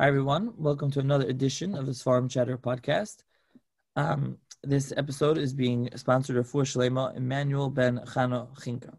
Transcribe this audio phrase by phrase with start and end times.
[0.00, 0.54] Hi, everyone.
[0.56, 3.16] Welcome to another edition of the Seforim Chatter podcast.
[3.96, 8.94] Um, this episode is being sponsored by Fur Shalema Emmanuel Ben Chano Chinka.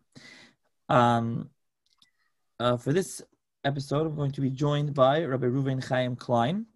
[0.93, 1.49] Um,
[2.59, 3.19] uh, for this
[3.63, 6.67] episode, I'm going to be joined by Rabbi Reuven Chaim Klein,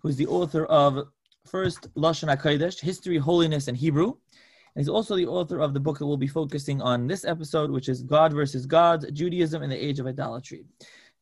[0.00, 1.06] who is the author of
[1.46, 4.08] First Lashon HaKodesh, History, Holiness, and Hebrew.
[4.08, 7.70] And he's also the author of the book that we'll be focusing on this episode,
[7.70, 10.64] which is God versus God, Judaism in the Age of Idolatry.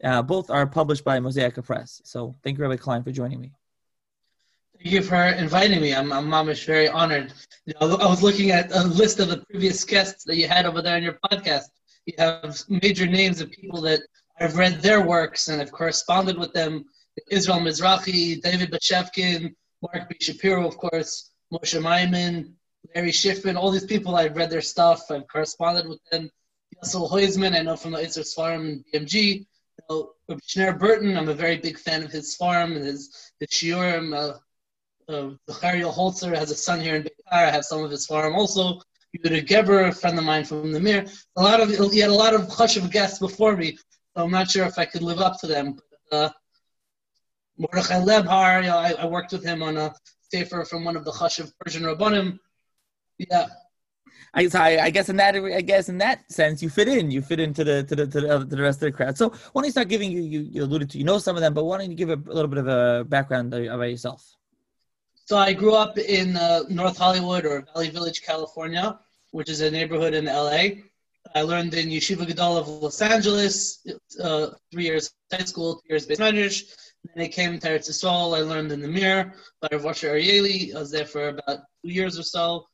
[0.02, 2.02] Uh, both are published by Mosaica Press.
[2.04, 3.52] So thank you, Rabbi Klein, for joining me.
[4.76, 5.94] Thank you for inviting me.
[5.94, 7.32] I'm, I'm mamish very honored.
[7.64, 10.66] You know, I was looking at a list of the previous guests that you had
[10.66, 11.64] over there on your podcast.
[12.04, 14.00] You have major names of people that
[14.38, 16.84] I've read their works and have corresponded with them.
[17.30, 20.16] Israel Mizrahi, David Bashevkin, Marc B.
[20.20, 22.52] Shapiro, of course, Moshe Maimon,
[22.94, 25.10] Larry Schiffman, all these people I've read their stuff.
[25.10, 26.30] I've corresponded with them.
[26.76, 29.46] Yassel Heusman, I know from the Isser Svarim and BMG
[29.88, 34.14] know, Rabbi Burton, I'm a very big fan of his farm and his, his shiurim.
[34.14, 34.38] Uh,
[35.08, 37.46] uh, the Holzer has a son here in Beitar.
[37.46, 38.80] I have some of his farm also.
[39.16, 41.06] Yehuda Geber, a friend of mine from the Mir.
[41.36, 43.78] A lot of he had a lot of chashuv guests before me,
[44.16, 45.78] so I'm not sure if I could live up to them.
[46.10, 46.30] But, uh,
[47.58, 49.94] Mordechai Lebhar, you know, I, I, worked with him on a
[50.30, 52.38] sefer from one of the chashuv Persian rabbanim.
[53.18, 53.46] Yeah,
[54.34, 57.10] I, I, I, guess in that I guess in that sense you fit in.
[57.10, 59.16] You fit into the to the to the, to the rest of the crowd.
[59.16, 61.42] So why don't you start giving you, you you alluded to you know some of
[61.42, 64.36] them, but why don't you give a, a little bit of a background about yourself?
[65.26, 68.98] So I grew up in uh, North Hollywood or Valley Village, California,
[69.32, 70.82] which is a neighborhood in LA.
[71.34, 73.84] I learned in Yeshiva Gadol of Los Angeles,
[74.22, 76.62] uh, three years high school, two years beis medrash.
[77.14, 78.04] Then I came to Eretz.
[78.04, 80.74] I learned in the Mir by Rav Asher Arieli.
[80.74, 82.66] I was there for about two years or so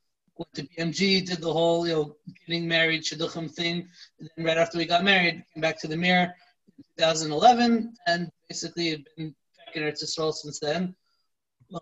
[0.43, 3.89] went to BMG, did the whole, you know, getting married, shidduchim thing.
[4.19, 6.34] And then right after we got married, came back to the Mir
[6.79, 10.95] in 2011, and basically have been back in Eretz Yisrael since then.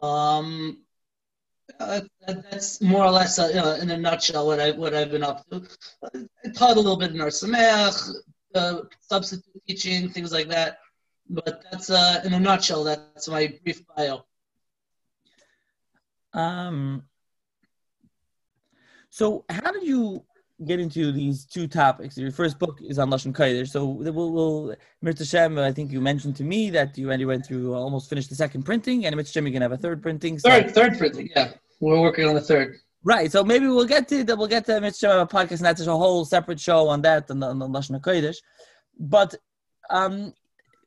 [0.02, 0.78] Um,
[1.78, 5.10] uh, that's more or less, uh, you know, in a nutshell, what I what I've
[5.10, 5.62] been up to.
[6.04, 8.10] I taught a little bit in Somayach,
[8.54, 10.78] uh, substitute teaching, things like that.
[11.28, 12.82] But that's uh, in a nutshell.
[12.84, 14.24] That's my brief bio.
[16.32, 17.04] Um,
[19.10, 20.24] so, how did you
[20.64, 22.16] get into these two topics?
[22.16, 23.68] Your first book is on Lashon Kodesh.
[23.68, 27.44] So, we'll, we'll Mirta Shem, I think you mentioned to me that you already went
[27.46, 30.38] through, almost finished the second printing, and Shem, you're going to have a third printing.
[30.38, 30.48] So.
[30.48, 31.52] Third, third printing, yeah.
[31.80, 32.76] We're working on the third.
[33.02, 33.32] Right.
[33.32, 34.36] So maybe we'll get to that.
[34.36, 34.80] We'll get to a
[35.26, 38.36] podcast, and that's a whole separate show on that and on Lashon Kodesh.
[38.98, 39.34] But
[39.88, 40.34] um,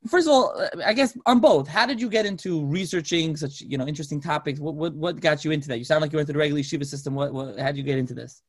[0.08, 3.78] first of all, I guess on both, how did you get into researching such you
[3.78, 4.59] know interesting topics?
[4.59, 5.78] What what, what got you into that?
[5.78, 7.16] You sound like you went to the regular yeshiva system.
[7.16, 8.41] What, what how did you get into this?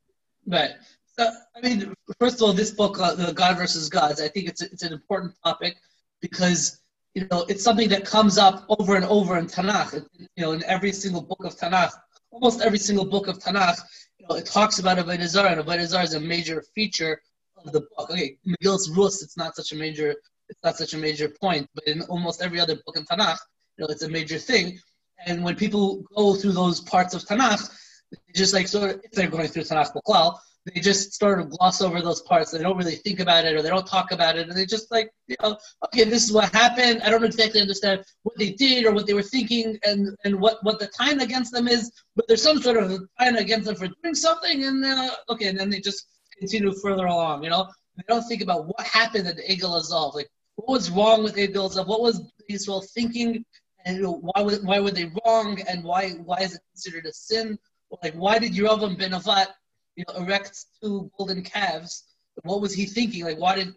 [0.47, 0.72] Right.
[1.19, 4.48] So I mean, first of all, this book, uh, the God versus Gods, I think
[4.48, 5.76] it's it's an important topic
[6.20, 6.81] because
[7.15, 10.04] you know it's something that comes up over and over in Tanakh.
[10.19, 11.92] You know, in every single book of Tanakh,
[12.31, 13.81] almost every single book of Tanakh,
[14.19, 17.21] you know, it talks about Avodah Zarah, and Avodah Zarah is a major feature
[17.65, 18.10] of the book.
[18.10, 20.16] Okay, Megillus Rus, it's not such a major
[20.49, 23.38] it's not such a major point, but in almost every other book in Tanakh,
[23.77, 24.78] you know, it's a major thing.
[25.27, 27.71] And when people go through those parts of Tanakh,
[28.12, 31.50] they just like sort of, if they're going through Tanakh Buklal, they just sort of
[31.50, 32.50] gloss over those parts.
[32.50, 34.49] They don't really think about it or they don't talk about it.
[34.49, 37.03] And they just like, you know, okay, this is what happened.
[37.03, 40.59] I don't exactly understand what they did or what they were thinking and, and what,
[40.62, 43.88] what the time against them is, but there's some sort of time against them for
[44.03, 44.65] doing something.
[44.65, 46.06] And uh, okay, and then they just
[46.38, 47.69] continue further along, you know?
[47.97, 50.15] They don't think about what happened at the Egel Azov.
[50.15, 51.88] Like, what was wrong with Azov?
[51.88, 53.44] What was Israel thinking?
[53.84, 55.60] And why, was, why were they wrong?
[55.69, 57.59] And why, why is it considered a sin?
[58.03, 59.48] Like, why did Yerovam ben Nevat
[59.97, 62.04] you know, erect two golden calves?
[62.42, 63.25] What was he thinking?
[63.25, 63.75] Like, why did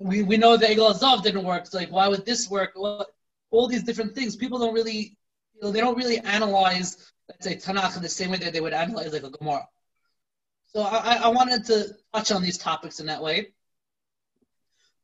[0.00, 1.66] we, we know the Egel Azov didn't work?
[1.66, 2.72] So, like, why would this work?
[2.74, 3.06] Well,
[3.50, 4.34] all these different things.
[4.34, 5.16] People don't really,
[5.54, 8.60] you know, they don't really analyze, let's say, Tanakh in the same way that they
[8.60, 9.68] would analyze like a Gemara.
[10.72, 13.52] So I, I wanted to touch on these topics in that way.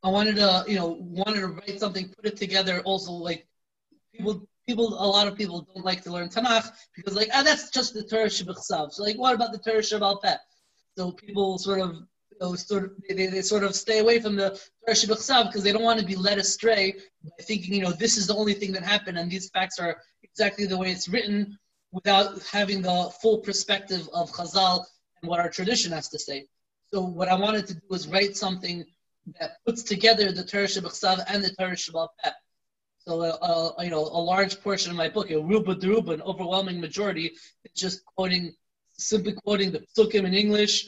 [0.03, 2.81] I wanted to, you know, wanted to write something, put it together.
[2.85, 3.47] Also, like
[4.15, 7.71] people, people, a lot of people don't like to learn Tanakh because, like, ah, that's
[7.71, 10.37] just the Torah Shabbat So, like, what about the Torah Shabbat Peh?
[10.97, 14.37] So people sort of, you know, sort of, they, they sort of stay away from
[14.37, 14.51] the
[14.85, 18.17] Torah Shabbat because they don't want to be led astray by thinking, you know, this
[18.17, 21.59] is the only thing that happened and these facts are exactly the way it's written,
[21.93, 24.85] without having the full perspective of Chazal
[25.21, 26.47] and what our tradition has to say.
[26.93, 28.85] So what I wanted to do was write something
[29.39, 32.09] that puts together the Torah Shabbat and the Torah Shabbat
[33.07, 36.23] So, uh, uh, you know, a large portion of my book, a ruba deruba, an
[36.23, 37.33] overwhelming majority,
[37.65, 38.53] is just quoting,
[38.93, 40.87] simply quoting the psukim in English,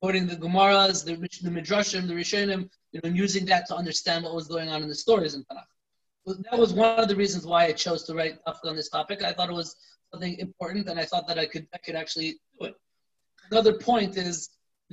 [0.00, 4.24] quoting the Gemaras, the, the Midrashim, the Rishonim, you know, and using that to understand
[4.24, 6.44] what was going on in the stories in Tanakh.
[6.50, 9.22] that was one of the reasons why I chose to write on this topic.
[9.22, 9.76] I thought it was
[10.12, 12.74] something important, and I thought that I could I could actually do it.
[13.50, 14.50] Another point is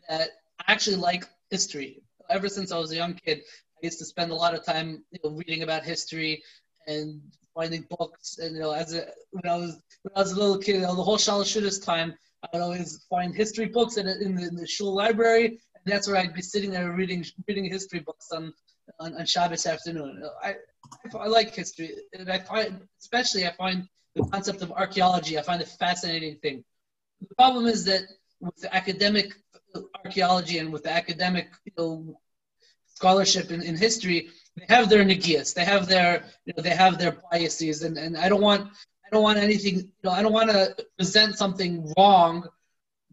[0.07, 0.29] that
[0.59, 2.01] I actually like history.
[2.29, 3.41] Ever since I was a young kid,
[3.81, 6.43] I used to spend a lot of time you know, reading about history
[6.87, 7.21] and
[7.55, 8.37] finding books.
[8.37, 10.81] And you know, as a when I was when I was a little kid, you
[10.81, 14.55] know, the whole Shalashudas time, I would always find history books in, in, the, in
[14.55, 18.53] the shul library, and that's where I'd be sitting there reading reading history books on
[18.99, 20.23] on, on Shabbos afternoon.
[20.43, 20.55] I,
[21.13, 25.37] I, like history, and I find especially I find the concept of archaeology.
[25.37, 26.63] I find a fascinating thing.
[27.21, 28.03] The problem is that
[28.39, 29.33] with the academic
[30.03, 32.19] archaeology and with the academic you know,
[32.87, 36.97] scholarship in, in history, they have their negias, they have their you know, they have
[36.97, 38.69] their biases, and, and I don't want
[39.05, 42.47] I don't want anything you know I don't want to present something wrong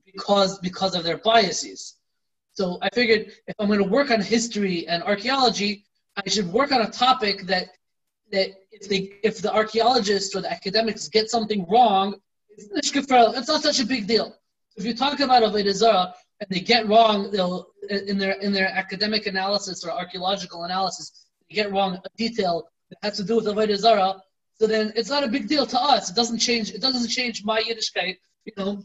[0.04, 1.94] because because of their biases.
[2.54, 5.84] So I figured if I'm going to work on history and archaeology,
[6.16, 7.68] I should work on a topic that
[8.32, 12.16] that if they if the archaeologists or the academics get something wrong,
[12.50, 14.34] it's, it's not such a big deal.
[14.76, 18.68] If you talk about Avodah Zarah and they get wrong they'll, in their in their
[18.68, 23.46] academic analysis or archaeological analysis, they get wrong a detail that has to do with
[23.46, 24.20] Avodah Zarah,
[24.58, 26.10] so then it's not a big deal to us.
[26.10, 26.72] It doesn't change.
[26.72, 28.16] It doesn't change my Yiddishkeit.
[28.44, 28.82] You know,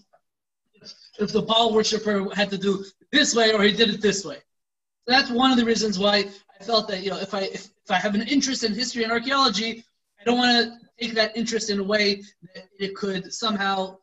[1.19, 4.37] if the Baal worshiper had to do this way or he did it this way.
[5.05, 6.25] So that's one of the reasons why
[6.59, 9.03] I felt that you know if I if, if I have an interest in history
[9.03, 9.83] and archaeology,
[10.19, 12.21] I don't want to take that interest in a way
[12.53, 13.97] that it could somehow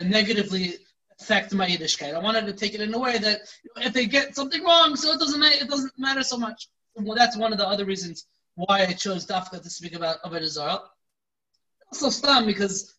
[0.00, 0.74] negatively
[1.20, 2.14] affect my Yiddishkeit.
[2.14, 3.40] I wanted to take it in a way that
[3.76, 6.68] if they get something wrong, so it doesn't matter, it doesn't matter so much.
[6.94, 10.46] Well, that's one of the other reasons why I chose Dafka to speak about Avodah
[10.46, 10.82] Zarah.
[11.92, 12.94] Also, Stam because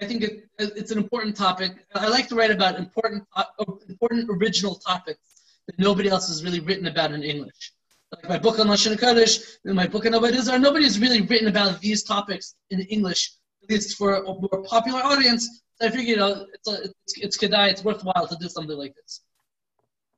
[0.00, 1.72] I think it, it's an important topic.
[1.94, 3.44] I like to write about important, uh,
[3.88, 5.20] important original topics
[5.66, 7.72] that nobody else has really written about in English.
[8.12, 11.48] Like my book on Lashon Kodesh, and my book on Avodah Zarah, nobody's really written
[11.48, 13.32] about these topics in English,
[13.62, 15.62] at least for a more popular audience.
[15.80, 18.76] So I figured, you know, it's a, it's it's kedai, it's worthwhile to do something
[18.76, 19.22] like this.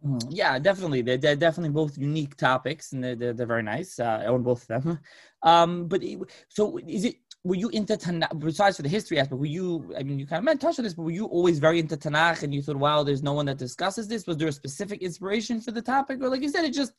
[0.05, 1.03] Mm, yeah, definitely.
[1.03, 3.99] They're, they're, definitely both unique topics, and they're, they're, they're very nice.
[3.99, 4.99] Uh, I own both of them.
[5.43, 6.03] Um, but
[6.49, 7.17] so is it?
[7.45, 8.37] Were you into Tanakh?
[8.41, 9.95] Besides for the history aspect, were you?
[9.97, 11.97] I mean, you kind of meant touch on this, but were you always very into
[11.97, 12.43] Tanakh?
[12.43, 14.27] And you thought, wow, there's no one that discusses this.
[14.27, 16.95] Was there a specific inspiration for the topic, or like you said, it just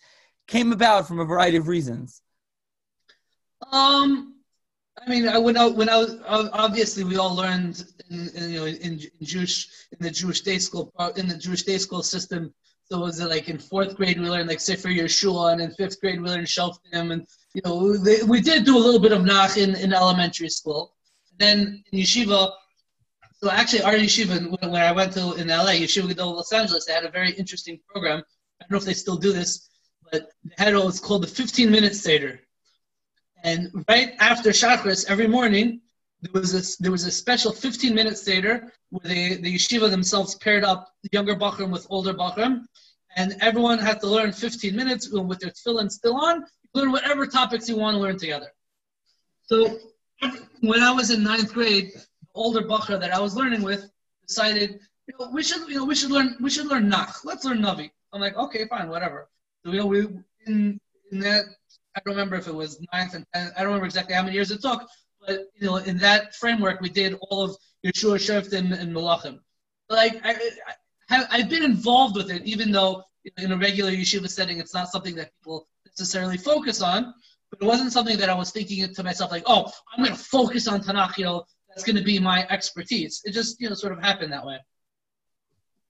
[0.48, 2.22] came about from a variety of reasons?
[3.70, 4.37] Um,
[5.06, 8.60] I mean, I, when I when I was obviously we all learned in, in you
[8.60, 12.04] know in, in, Jewish in the Jewish day school uh, in the Jewish day school
[12.04, 12.54] system.
[12.90, 16.00] So was it like in fourth grade we learned like Sefer Yeshua, and in fifth
[16.00, 19.24] grade we learned Shoftim, and you know they, we did do a little bit of
[19.24, 20.96] Nach in, in elementary school.
[21.38, 22.52] Then in yeshiva,
[23.44, 26.86] so actually our yeshiva when, when I went to in LA, Yeshiva Gadol Los Angeles,
[26.86, 28.24] they had a very interesting program.
[28.62, 29.70] I don't know if they still do this,
[30.12, 32.40] but they had what was called the 15 minute Seder
[33.48, 35.80] and right after Shachris, every morning,
[36.22, 40.36] there was a, there was a special 15 minute Seder where they, the yeshiva themselves
[40.36, 42.66] paired up younger Bachram with older Bachram,
[43.16, 47.70] and everyone had to learn 15 minutes with their tefillin still on, learn whatever topics
[47.70, 48.52] you want to learn together.
[49.44, 49.80] So
[50.60, 53.90] when I was in ninth grade, the older Bachra that I was learning with
[54.28, 57.24] decided, you know, we should, you know, we should learn, we should learn Nach.
[57.24, 57.92] Let's learn Navi.
[58.12, 59.30] I'm like, okay, fine, whatever.
[59.64, 60.00] So, you know, we
[60.48, 61.46] in, in that
[61.98, 63.54] I don't remember if it was ninth and tenth.
[63.56, 64.88] I don't remember exactly how many years it took,
[65.26, 69.40] but you know, in that framework, we did all of Yeshua Shoftim and Malachim.
[69.90, 70.38] Like I,
[71.10, 73.04] I, I've been involved with it, even though
[73.38, 77.14] in a regular yeshiva setting, it's not something that people necessarily focus on.
[77.50, 80.22] But it wasn't something that I was thinking to myself like, oh, I'm going to
[80.22, 81.18] focus on Tanakh.
[81.18, 83.22] You know, that's going to be my expertise.
[83.26, 84.60] It just you know sort of happened that way.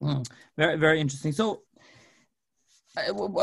[0.02, 1.34] Mm, very very interesting.
[1.34, 1.64] So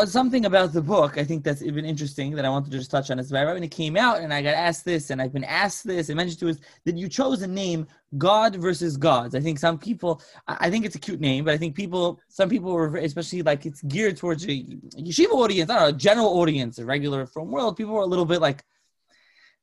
[0.06, 3.11] something about the book I think that's even interesting that I wanted to just touch
[3.11, 5.44] on is right when it came out and I got asked this and I've been
[5.44, 7.87] asked this and mentioned to us that you chose a name
[8.18, 9.34] God versus gods.
[9.34, 12.49] I think some people I think it's a cute name, but I think people some
[12.49, 16.38] people were especially like it's geared towards a yeshiva audience, I don't know, a general
[16.40, 17.76] audience, a regular from world.
[17.76, 18.64] People were a little bit like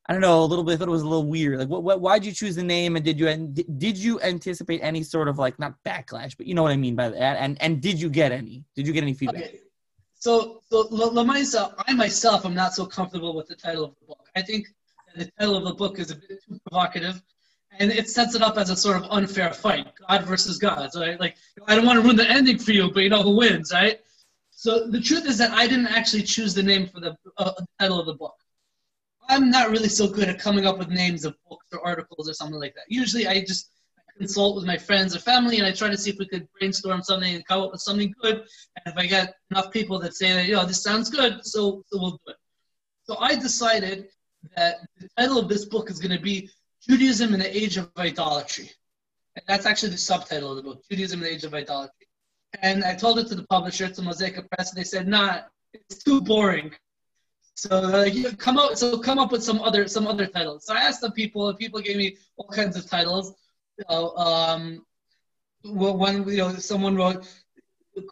[0.08, 1.60] I don't know, a little bit I thought it was a little weird.
[1.60, 3.28] Like, what, what, why'd you choose the name, and did you
[3.78, 6.96] did you anticipate any sort of like not backlash, but you know what I mean
[6.96, 7.38] by that?
[7.38, 8.66] And and did you get any?
[8.76, 9.44] Did you get any feedback?
[9.44, 9.60] Okay.
[10.22, 14.30] So, so Lamaisa, I myself am not so comfortable with the title of the book.
[14.36, 14.68] I think
[15.16, 17.24] the title of the book is a bit too provocative,
[17.80, 20.92] and it sets it up as a sort of unfair fight, God versus God.
[20.92, 23.24] So, I, like, I don't want to ruin the ending for you, but you know
[23.24, 24.00] who wins, right?
[24.52, 27.66] So the truth is that I didn't actually choose the name for the, uh, the
[27.80, 28.36] title of the book.
[29.28, 32.34] I'm not really so good at coming up with names of books or articles or
[32.34, 32.84] something like that.
[32.90, 33.72] Usually, I just
[34.18, 37.02] consult with my friends or family, and I try to see if we could brainstorm
[37.02, 38.36] something and come up with something good.
[38.36, 41.84] And if I get enough people that say that, you know, this sounds good, so,
[41.88, 42.36] so we'll do it.
[43.04, 44.08] So I decided
[44.56, 46.50] that the title of this book is going to be
[46.88, 48.70] Judaism in the Age of Idolatry.
[49.36, 52.08] And that's actually the subtitle of the book, Judaism in the Age of Idolatry.
[52.62, 55.42] And I told it to the publisher, to Mosaic Press, and they said, nah,
[55.74, 56.72] it's too boring.
[57.56, 60.66] So like, you come up, so come up with some other some other titles.
[60.66, 63.34] So I asked the people, and people gave me all kinds of titles.
[63.78, 64.86] You know, um,
[65.64, 67.28] one you know someone wrote,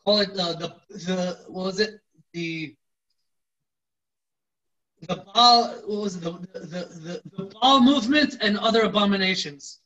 [0.04, 0.56] call it the
[0.90, 2.00] the, the what was it
[2.34, 2.76] the
[5.08, 9.80] the Baal, what was it, the, the, the, the movement and other abominations.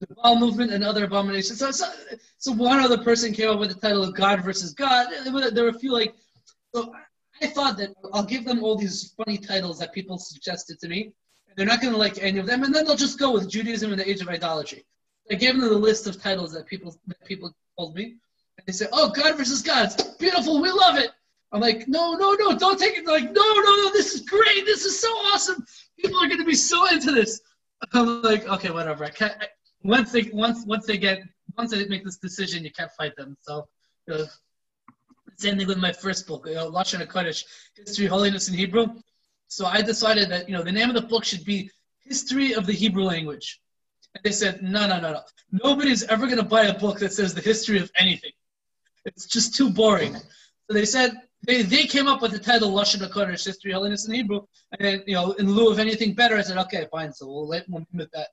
[0.00, 1.58] The Baal movement and other abominations.
[1.58, 1.86] So, so,
[2.38, 5.08] so one other person came up with the title of God versus God.
[5.24, 6.14] There were a few like,
[6.74, 6.92] so
[7.40, 11.12] I thought that I'll give them all these funny titles that people suggested to me.
[11.56, 13.90] They're not going to like any of them, and then they'll just go with Judaism
[13.92, 14.84] in the Age of Idolatry.
[15.30, 18.04] I gave them the list of titles that people that people told me,
[18.58, 21.10] and they said, "Oh, God versus God, it's beautiful, we love it."
[21.52, 24.20] I'm like, "No, no, no, don't take it." They're like, "No, no, no, this is
[24.20, 25.64] great, this is so awesome.
[25.98, 27.40] People are going to be so into this."
[27.94, 29.34] I'm like, "Okay, whatever." I can't.
[29.40, 29.48] I,
[29.82, 31.22] once they once once they get
[31.56, 33.36] once they make this decision, you can't fight them.
[33.40, 33.66] So.
[34.12, 34.24] Uh,
[35.38, 37.44] same thing with my first book, you know, Lashon HaKodesh,
[37.74, 38.86] History, Holiness in Hebrew.
[39.48, 42.66] So I decided that, you know, the name of the book should be History of
[42.66, 43.60] the Hebrew Language.
[44.14, 45.20] And they said, no, no, no, no.
[45.52, 48.32] Nobody's ever going to buy a book that says the history of anything.
[49.04, 50.14] It's just too boring.
[50.14, 51.12] So they said,
[51.46, 54.40] they, they came up with the title Lashon HaKodesh, History, Holiness in Hebrew.
[54.78, 57.12] And you know, in lieu of anything better, I said, okay, fine.
[57.12, 58.28] So we'll let we'll limit that.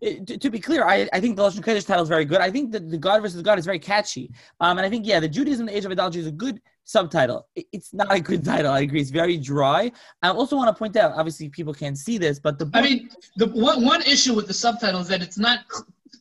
[0.00, 2.40] It, to, to, be clear, I, I think the Lashon Kodesh title is very good.
[2.40, 5.20] I think that the God versus God is very catchy, um, and I think yeah,
[5.20, 7.46] the Judaism, in the Age of Idolatry is a good subtitle.
[7.54, 8.72] It's not a good title.
[8.72, 9.00] I agree.
[9.00, 9.92] It's very dry.
[10.22, 12.82] I also want to point out, obviously, people can't see this, but the book, I
[12.82, 15.60] mean, the one, one issue with the subtitle is that it's not.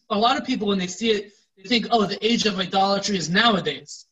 [0.09, 3.17] A lot of people when they see it, they think, oh, the Age of Idolatry
[3.17, 4.05] is nowadays.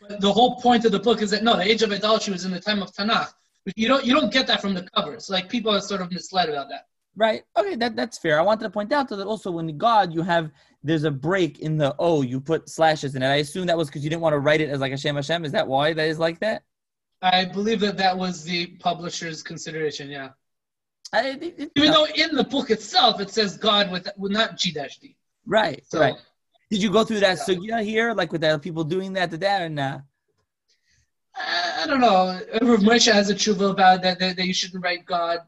[0.00, 2.44] But the whole point of the book is that no, the Age of Idolatry was
[2.44, 3.32] in the time of Tanakh.
[3.64, 5.28] But you don't you don't get that from the covers.
[5.28, 6.87] Like people are sort of misled about that.
[7.18, 7.42] Right.
[7.56, 8.38] Okay, that, that's fair.
[8.38, 10.52] I wanted to point out that also when God you have
[10.84, 13.26] there's a break in the O, you put slashes in it.
[13.26, 15.16] I assume that was because you didn't want to write it as like a Shem
[15.16, 15.44] Hashem.
[15.44, 16.62] Is that why that is like that?
[17.20, 20.08] I believe that that was the publisher's consideration.
[20.08, 20.28] Yeah.
[21.12, 24.70] I, it, it, Even though in the book itself it says God with, not G
[24.70, 25.16] dash D.
[25.44, 25.82] Right.
[25.88, 26.14] So, right.
[26.70, 27.54] Did you go through that yeah.
[27.54, 30.02] sugya here, like with the people doing that to that, or nah?
[31.34, 32.40] I, I don't know.
[32.62, 35.42] Rav Moshe has a tshuva about that, that, that you shouldn't write God uh,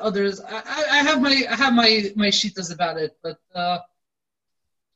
[0.00, 0.40] others.
[0.40, 3.78] I, I have my I have my my shitas about it, but uh,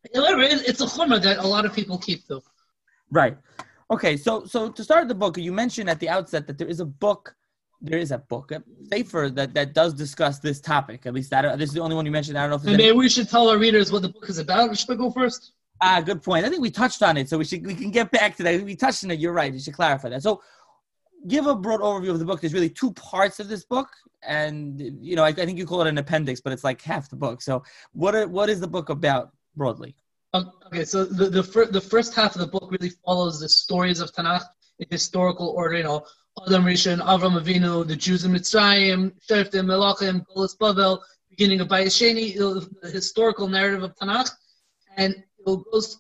[0.04, 2.42] it's a chumrah that a lot of people keep though.
[3.10, 3.36] Right.
[3.90, 4.16] Okay.
[4.16, 6.86] So so to start the book, you mentioned at the outset that there is a
[6.86, 7.34] book.
[7.84, 8.62] There is a book, a
[8.92, 11.04] safer that, that does discuss this topic.
[11.04, 12.38] At least that this is the only one you mentioned.
[12.38, 12.92] I don't know if maybe any...
[12.96, 14.78] we should tell our readers what the book is about.
[14.78, 15.54] Should I go first?
[15.80, 16.46] Ah, good point.
[16.46, 18.62] I think we touched on it, so we should we can get back to that.
[18.62, 19.18] We touched on it.
[19.18, 19.52] You're right.
[19.52, 20.22] You should clarify that.
[20.22, 20.40] So,
[21.28, 22.40] give a broad overview of the book.
[22.40, 23.88] There's really two parts of this book,
[24.22, 27.08] and you know, I, I, think you call it an appendix, but it's like half
[27.08, 27.42] the book.
[27.42, 27.62] So,
[27.92, 29.94] what are, what is the book about broadly?
[30.34, 33.48] Um, okay, so the the, fir- the first half of the book really follows the
[33.48, 34.44] stories of Tanakh
[34.78, 35.76] in historical order.
[35.76, 36.06] You know,
[36.46, 40.98] Adam Rishon, Avram Avinu, the Jews in Mitzrayim, Shoftim, Melachim, Golas Bavel,
[41.30, 44.30] beginning of Bayis Sheni, the historical narrative of Tanakh,
[44.96, 45.98] and it goes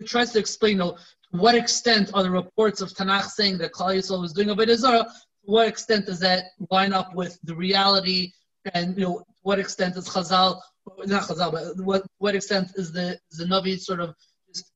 [0.00, 0.96] it tries to explain you know,
[1.30, 5.04] what extent are the reports of Tanakh saying that Klal Yisrael was doing Avodah Zarah
[5.04, 8.32] to what extent does that line up with the reality
[8.74, 10.60] and you know what extent is Chazal
[11.06, 14.14] not Chazal but what what extent is the is the Navi sort of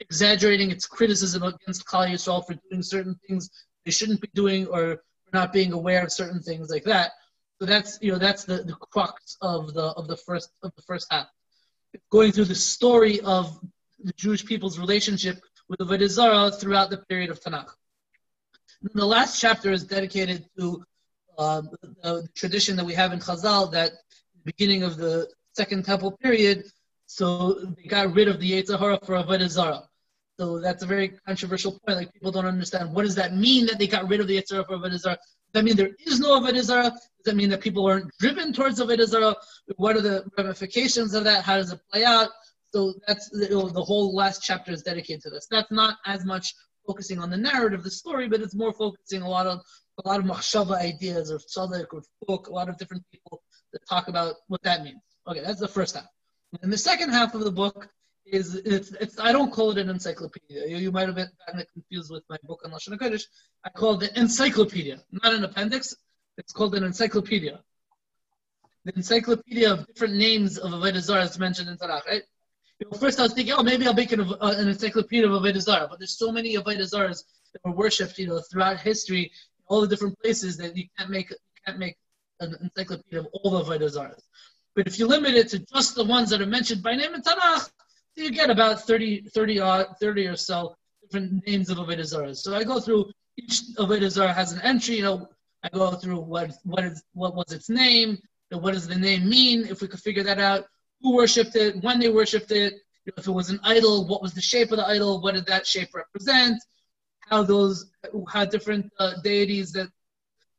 [0.01, 3.51] exaggerating its criticism against Klal Yisrael for doing certain things
[3.85, 7.11] they shouldn't be doing or not being aware of certain things like that.
[7.61, 10.83] So that's you know that's the, the crux of the of the first of the
[10.83, 11.27] first half.
[12.11, 13.59] Going through the story of
[14.03, 15.41] the Jewish people's relationship
[15.79, 17.71] with the Avodah throughout the period of Tanakh.
[18.93, 20.85] The last chapter is dedicated to
[21.39, 21.71] um,
[22.03, 23.93] the tradition that we have in Chazal that
[24.45, 26.65] beginning of the Second Temple period,
[27.07, 29.83] so they got rid of the Yetzer Hara for Avodah Zarah.
[30.39, 31.99] So that's a very controversial point.
[31.99, 34.53] Like people don't understand what does that mean that they got rid of the Yetzer
[34.53, 35.17] Hara for Avodah Zarah.
[35.17, 36.91] Does that mean there is no Avodah Zarah?
[36.91, 39.37] Does that mean that people aren't driven towards Avodah Zarah?
[39.77, 41.45] What are the ramifications of that?
[41.45, 42.29] How does it play out?
[42.75, 45.47] So that's the, the whole last chapter is dedicated to this.
[45.49, 46.55] That's not as much
[46.85, 49.61] focusing on the narrative, the story, but it's more focusing a lot of
[50.05, 53.87] a lot of machshava ideas or tzaddik or book, a lot of different people that
[53.89, 55.01] talk about what that means.
[55.29, 56.09] Okay, that's the first half.
[56.63, 57.89] And the second half of the book
[58.27, 60.67] is it's, it's I don't call it an encyclopedia.
[60.67, 63.27] You, you might have gotten confused with my book on Lashon Hakodesh.
[63.65, 65.95] I call it the encyclopedia, not an appendix.
[66.39, 67.61] It's called an encyclopedia.
[68.85, 72.25] The encyclopedia of different names of Avodah Zarah is mentioned in Tanakh, right?
[72.81, 75.43] You know, first I was thinking, oh, maybe I'll make an, uh, an encyclopedia of
[75.43, 79.31] Avodah Zarah, but there's so many Avodah Zarahs that were worshipped, you know, throughout history,
[79.67, 81.97] all the different places that you can't make you can't make
[82.41, 84.17] an encyclopedia of all the Avodah
[84.75, 87.23] But if you limit it to just the ones that are mentioned by name in
[87.23, 87.71] Tanakh,
[88.17, 92.65] you get about 30, 30, uh, 30 or so different names of Avodah So I
[92.65, 94.97] go through each Avodah has an entry.
[94.97, 95.29] You know,
[95.63, 98.19] I go through what what is what was its name,
[98.51, 99.67] what does the name mean?
[99.67, 100.67] If we could figure that out,
[101.05, 102.73] who worshipped it, when they worshipped it,
[103.05, 105.67] if it was an idol, what was the shape of the idol, what did that
[105.67, 106.57] shape represent,
[107.29, 107.93] how those
[108.27, 109.89] how different uh, deities that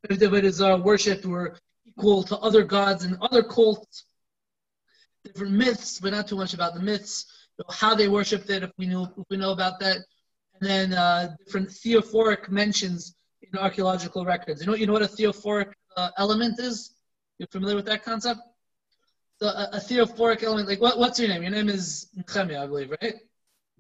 [0.07, 4.05] the worshipped were equal to other gods and other cults,
[5.23, 7.25] different myths, but not too much about the myths,
[7.71, 9.97] how they worshipped it, if we knew if we know about that,
[10.53, 14.61] and then uh, different theophoric mentions in archaeological records.
[14.61, 16.93] You know, you know what a theophoric uh, element is?
[17.39, 18.41] You're familiar with that concept?
[19.41, 21.43] So a, a theophoric element, like what, what's your name?
[21.43, 23.15] Your name is Nehemiah, I believe, right?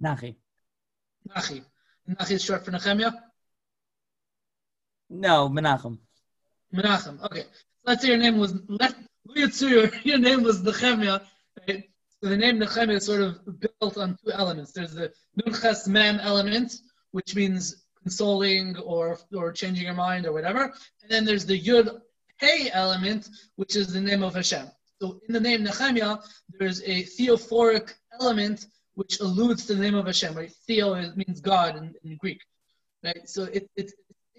[0.03, 0.35] Nachi.
[1.29, 1.63] Nachi.
[2.09, 3.11] Nachi is short for Nehemiah?
[5.09, 5.97] No, Menachem.
[6.73, 7.23] Menachem.
[7.23, 7.41] Okay.
[7.41, 8.95] So let's say your name was let
[9.61, 11.21] your, your name was Nehemiah.
[11.67, 11.89] Right?
[12.21, 14.73] So the name Nehemiah is sort of built on two elements.
[14.73, 16.79] There's the Nunches Mem element,
[17.11, 20.73] which means consoling or or changing your mind or whatever.
[21.01, 22.01] And then there's the Yud
[22.37, 24.67] Hey element, which is the name of Hashem.
[25.01, 26.17] So in the name Nehemiah,
[26.59, 30.33] there's a theophoric element which alludes to the name of Hashem.
[30.33, 30.51] Right?
[30.67, 32.41] Theo means God in, in Greek.
[33.03, 33.27] Right?
[33.29, 33.69] So it,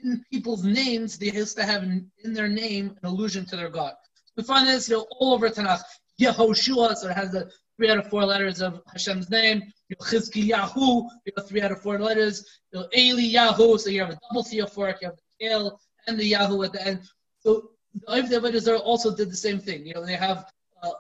[0.03, 3.69] in people's names, they used to have in, in their name an allusion to their
[3.69, 3.95] God.
[4.37, 5.83] We find this you know, all over Tanakh.
[6.21, 9.63] Yehoshua, so it has the three out of four letters of Hashem's name.
[10.01, 12.45] Chizkiyahu, you have three out of four letters.
[12.75, 16.63] Eli Yahu, so you have a double theophoric, you have the tail and the Yahoo
[16.63, 17.01] at the end.
[17.41, 17.71] So
[18.09, 19.87] Oiv Israel also did the same thing.
[19.87, 20.51] You know, they have,
[20.83, 20.91] uh,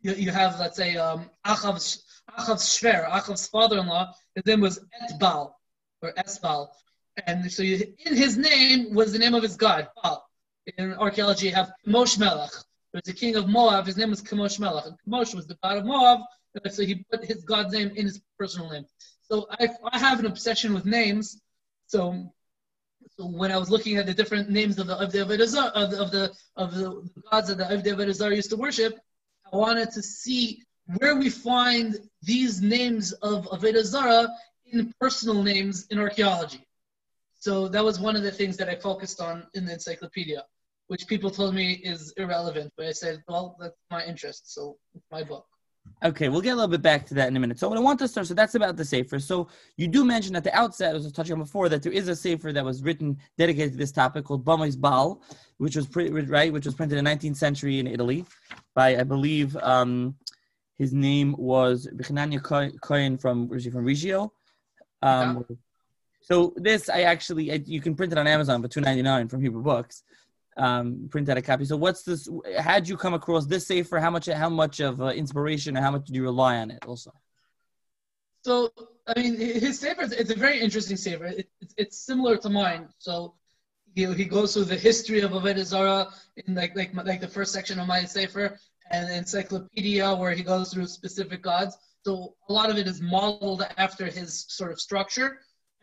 [0.00, 2.04] you, you have, let's say, um, Achav's,
[2.38, 5.52] Achav's Shver, Achav's father-in-law, his name was Etbal,
[6.02, 6.68] or Esbal.
[7.26, 10.26] And so you, in his name was the name of his god, Baal.
[10.78, 12.52] In archaeology, you have Kemosh Melech.
[12.92, 14.86] There's a king of Moab, his name was Kemosh Melech.
[14.86, 16.20] And Kemosh was the god of Moab,
[16.70, 18.84] so he put his god's name in his personal name.
[19.22, 21.40] So I, I have an obsession with names.
[21.86, 22.32] So
[23.18, 26.10] when I was looking at the different names of the of the of the of
[26.10, 28.98] the, of the gods that the Avodah used to worship,
[29.52, 30.62] I wanted to see
[30.98, 34.28] where we find these names of Avodah
[34.66, 36.66] in personal names in archaeology.
[37.34, 40.44] So that was one of the things that I focused on in the encyclopedia,
[40.86, 42.72] which people told me is irrelevant.
[42.76, 45.46] But I said, well, that's my interest, so it's my book.
[46.04, 47.60] Okay, we'll get a little bit back to that in a minute.
[47.60, 49.20] So what I want to start, so that's about the safer.
[49.20, 51.92] So you do mention at the outset, as I was touching on before, that there
[51.92, 55.22] is a safer that was written dedicated to this topic called Bamois Baal,
[55.58, 58.24] which was pretty, right, which was printed in the 19th century in Italy
[58.74, 60.16] by, I believe, um,
[60.76, 64.32] his name was Bichinanya Cohen from, from Reggio.
[65.02, 65.56] Um, yeah.
[66.22, 69.28] So this, I actually, I, you can print it on Amazon for two ninety nine
[69.28, 70.04] from Hebrew Books.
[70.56, 71.64] Um, print out a copy.
[71.64, 72.28] So what's this?
[72.58, 73.98] How'd you come across this Sefer?
[73.98, 74.26] How much?
[74.26, 76.84] How much of uh, inspiration, and how much did you rely on it?
[76.86, 77.12] Also.
[78.42, 78.70] So
[79.06, 81.26] I mean, his Sefer it's a very interesting Sefer.
[81.26, 82.88] It, it's, it's similar to mine.
[82.98, 83.34] So
[83.94, 87.52] he, he goes through the history of Avodah Zarah in like like like the first
[87.52, 88.58] section of my Sefer
[88.90, 91.76] and encyclopedia where he goes through specific gods.
[92.04, 95.38] So a lot of it is modeled after his sort of structure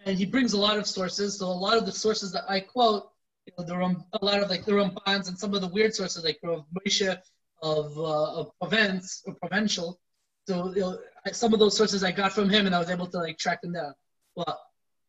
[0.05, 1.39] and he brings a lot of sources.
[1.39, 3.09] So a lot of the sources that I quote,
[3.49, 5.95] you know, there are a lot of like the Rambans and some of the weird
[5.95, 7.17] sources like of Moshe
[7.61, 9.99] of uh, of Provence or Provincial.
[10.47, 10.99] So you know,
[11.31, 13.61] some of those sources I got from him, and I was able to like track
[13.61, 13.93] them down.
[14.35, 14.59] Well,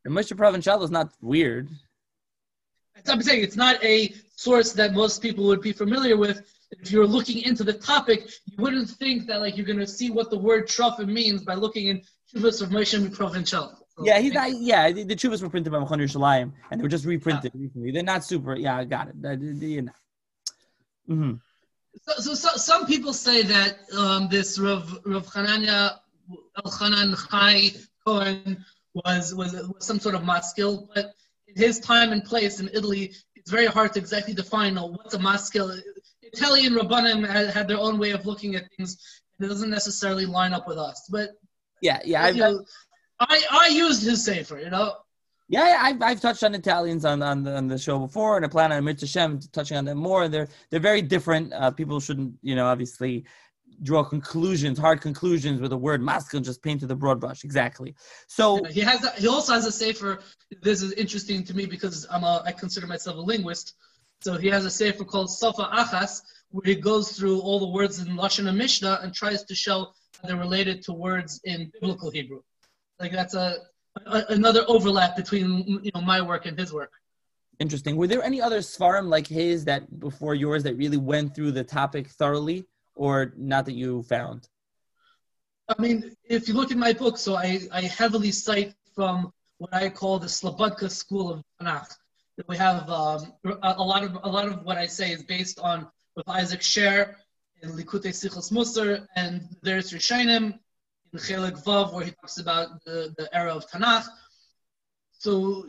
[0.04, 1.68] and Moshe Provençal is not weird.
[3.06, 6.42] I'm saying it's not a source that most people would be familiar with.
[6.70, 10.10] If you're looking into the topic, you wouldn't think that like you're going to see
[10.10, 14.50] what the word truffle means by looking in Shuvas of Moshe Provençal yeah, he's not.
[14.52, 17.60] Yeah, the, the Chuvas were printed by Mechon Yerushalayim, and they were just reprinted yeah.
[17.60, 17.90] recently.
[17.90, 18.56] They're not super.
[18.56, 19.40] Yeah, I got it.
[19.40, 19.92] You know.
[21.08, 21.32] Mm-hmm.
[22.02, 25.98] So, so, so, some people say that um, this Rav Rav Hanania
[26.58, 27.70] Elchanan Chai
[28.04, 31.12] Cohen was, was was some sort of maskil, but
[31.48, 35.14] in his time and place in Italy, it's very hard to exactly define oh, what's
[35.14, 35.74] a maskil.
[36.22, 38.96] Italian rabbanim had, had, their own way of looking at things,
[39.38, 41.08] and it doesn't necessarily line up with us.
[41.10, 41.30] But
[41.80, 42.64] yeah, yeah, I've, know,
[43.20, 44.94] I I used his safer, you know.
[45.48, 48.44] Yeah, yeah I've, I've touched on Italians on, on the, on the show before, and
[48.44, 50.28] I plan on Mitzvah Shem touching on them more.
[50.28, 51.52] They're they're very different.
[51.52, 53.24] Uh, people shouldn't, you know, obviously
[53.82, 57.44] draw conclusions, hard conclusions with the word masculine, just paint to the broad brush.
[57.44, 57.94] Exactly.
[58.26, 59.04] So he has.
[59.04, 60.20] A, he also has a safer.
[60.62, 62.42] This is interesting to me because I'm a.
[62.46, 63.74] I consider myself a linguist.
[64.22, 68.00] So he has a safer called Sofa Achas, where he goes through all the words
[68.00, 69.88] in Lashon and Mishnah and tries to show
[70.20, 72.42] how they're related to words in biblical Hebrew.
[73.00, 73.56] Like that's a,
[74.06, 76.92] a, another overlap between you know my work and his work.
[77.58, 77.96] Interesting.
[77.96, 81.64] Were there any other svarim like his that before yours that really went through the
[81.64, 84.48] topic thoroughly, or not that you found?
[85.68, 89.72] I mean, if you look at my book, so I, I heavily cite from what
[89.74, 91.96] I call the Slobodka school of Tanakh.
[92.48, 95.60] We have um, a, a, lot of a lot of what I say is based
[95.60, 95.86] on
[96.16, 97.16] with Isaac Sher
[97.62, 100.58] and Likutei Sichos Musar and there's Rishonim
[101.12, 104.06] in Chelik Vav where he talks about the, the era of Tanakh.
[105.12, 105.66] So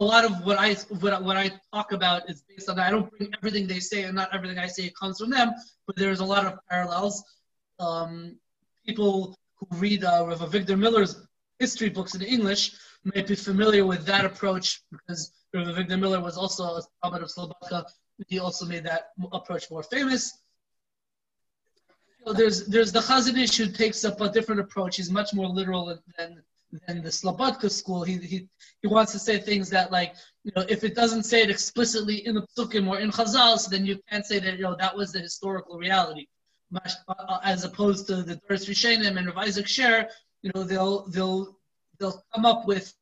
[0.00, 2.88] a lot of what I what, what I talk about is based on that.
[2.88, 5.52] I don't bring everything they say, and not everything I say comes from them,
[5.86, 7.22] but there's a lot of parallels.
[7.78, 8.38] Um,
[8.84, 11.14] people who read uh, Rav Avigdor Miller's
[11.60, 12.72] history books in English
[13.04, 17.30] might be familiar with that approach because Rav Victor Miller was also a Talmud of
[17.30, 17.84] Slobodka.
[18.26, 20.36] He also made that approach more famous.
[22.26, 24.96] There's there's the Chazon Ish who takes up a different approach.
[24.96, 26.42] He's much more literal than
[26.86, 28.02] than the Slobodka school.
[28.02, 28.48] He, he
[28.82, 32.26] he wants to say things that like you know if it doesn't say it explicitly
[32.26, 34.96] in the Psukim or in Chazal, so then you can't say that you know that
[34.96, 36.26] was the historical reality.
[37.08, 40.06] Uh, as opposed to the Doros Rishonim and Rav Isaac Sher,
[40.42, 41.56] you know they'll they'll
[41.98, 42.92] they'll come up with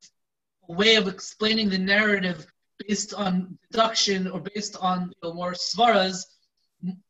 [0.69, 2.47] a way of explaining the narrative
[2.87, 6.27] based on deduction or based on you know, more svaras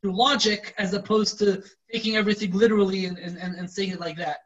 [0.01, 4.37] through logic as opposed to taking everything literally and, and, and saying it like that.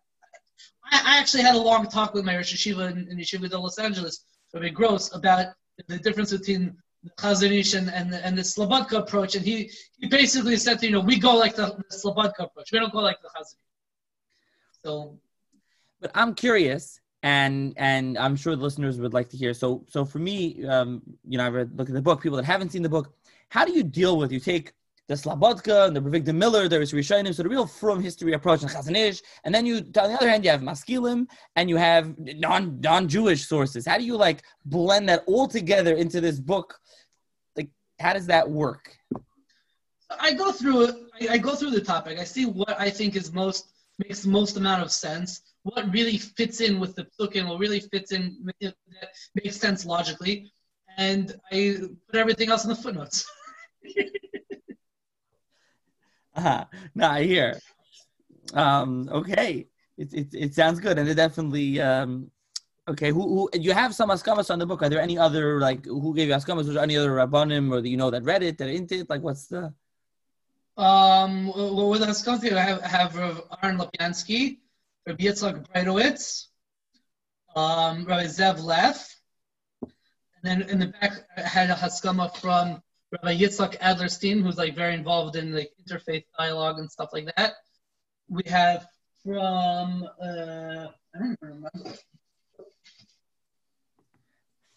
[0.92, 3.58] I, I actually had a long talk with my Rosh Yeshiva in, in Yeshiva de
[3.58, 5.48] Los Angeles, Rabbi Gross, about
[5.88, 9.36] the difference between the Chazon Ish and, and, the, and the Slobodka approach.
[9.36, 12.72] And he, he basically said, you know, we go like the, the Slobodka approach.
[12.72, 14.84] We don't go like the Chazon Ish.
[14.84, 15.18] So.
[16.00, 19.54] But I'm curious, and and I'm sure the listeners would like to hear.
[19.54, 22.24] So so for me, um, you know, I read look at the book.
[22.24, 23.14] People that haven't seen the book,
[23.50, 24.32] how do you deal with?
[24.32, 24.74] You take
[25.08, 28.62] the Slobodka and the Avigdor Miller, there is Rishonim, so the real from history approach
[28.62, 31.78] and Chazon Ish, and then you, on the other hand, you have Maskilim and you
[31.78, 33.86] have non non Jewish sources.
[33.86, 36.80] How do you like blend that all together into this book?
[37.58, 38.96] Like, how does that work?
[40.20, 40.96] I go through it.
[41.30, 42.20] I go through the topic.
[42.20, 43.68] I see what I think is most
[44.00, 45.42] makes the most amount of sense.
[45.64, 48.74] What really fits in with the psukim, what really fits in that
[49.36, 50.52] makes sense logically,
[50.98, 51.78] and I
[52.10, 53.26] put everything else in the footnotes.
[56.36, 56.66] uh-huh.
[56.96, 57.60] No, I hear.
[58.54, 59.68] Um, okay,
[59.98, 61.80] it, it it sounds good, and it definitely.
[61.80, 62.32] Um,
[62.88, 64.82] okay, who, who you have some askamas on the book?
[64.82, 66.68] Are there any other like who gave you askamas?
[66.68, 69.10] Was there any other rabbanim or that you know that read it that into it?
[69.10, 69.74] Like, what's the?
[70.78, 74.60] Um, well, with askamas, I have, have Aaron Lopiansky,
[75.06, 76.48] Rabbi Yitzchak Breitowitz,
[77.56, 79.16] um, Rabbi Zev Leff,
[79.82, 79.92] and
[80.44, 84.94] then in the back I had a haskama from Rabbi Yitzhak Adlerstein, who's like very
[84.94, 87.54] involved in like interfaith dialogue and stuff like that.
[88.30, 88.88] We have
[89.24, 91.70] from uh, I don't remember.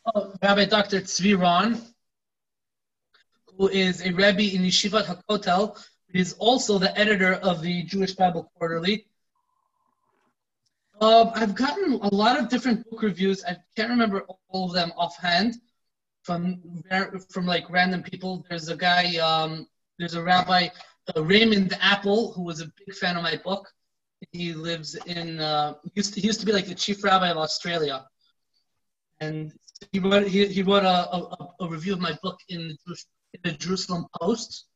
[0.06, 1.00] Oh, Rabbi Dr.
[1.00, 1.80] Tzvi Ron,
[3.56, 8.50] who is a Rebbe in Yeshivat Hakotel, is also the editor of the Jewish Bible
[8.56, 9.06] Quarterly.
[11.00, 13.44] Uh, I've gotten a lot of different book reviews.
[13.44, 15.54] I can't remember all of them offhand
[16.24, 16.60] from
[17.30, 18.44] from like random people.
[18.48, 19.66] There's a guy, um,
[19.98, 20.68] there's a rabbi,
[21.14, 23.70] uh, Raymond Apple, who was a big fan of my book.
[24.32, 27.28] He lives in, uh, he, used to, he used to be like the chief rabbi
[27.30, 28.06] of Australia.
[29.20, 29.52] And
[29.92, 32.96] he wrote, he, he wrote a, a, a review of my book in the,
[33.34, 34.66] in the Jerusalem Post.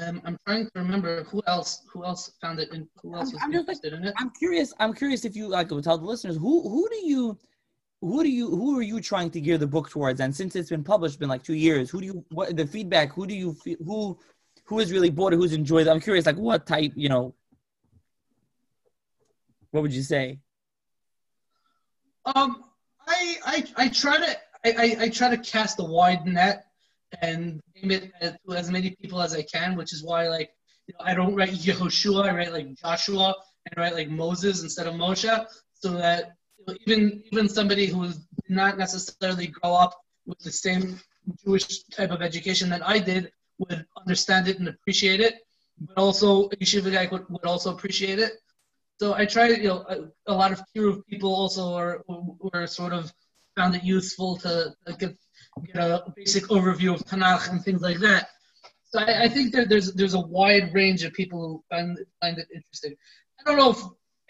[0.00, 3.40] Um, I'm trying to remember who else who else found it and who else was
[3.42, 4.14] I'm, interested like, in it.
[4.18, 4.72] I'm curious.
[4.80, 7.38] I'm curious if you like would tell the listeners who who do you
[8.04, 10.20] who do you who are you trying to gear the book towards?
[10.20, 13.12] And since it's been published been like two years who do you what the feedback
[13.12, 14.18] who do you who
[14.66, 15.90] who has really bored who's enjoyed it?
[15.90, 17.34] I'm curious like what type you know
[19.70, 20.38] what would you say?
[22.26, 22.64] Um
[23.06, 24.36] i i, I try to
[24.66, 26.66] I, I, I try to cast a wide net
[27.20, 30.50] and aim it at as many people as i can which is why like
[30.86, 33.34] you know, i don't write yehoshua i write like joshua
[33.66, 36.32] and write like moses instead of moshe so that
[36.86, 38.16] even even somebody who did
[38.48, 39.94] not necessarily grow up
[40.26, 41.00] with the same
[41.44, 45.34] Jewish type of education that I did would understand it and appreciate it,
[45.80, 48.32] but also a yeshiva guy would, would also appreciate it.
[49.00, 52.92] So I try, you know, a, a lot of Kiruv people also are were sort
[52.92, 53.12] of
[53.56, 55.16] found it useful to, to get,
[55.66, 58.28] get a basic overview of Tanakh and things like that.
[58.84, 62.38] So I, I, think that there's there's a wide range of people who find find
[62.38, 62.94] it interesting.
[63.40, 63.82] I don't know if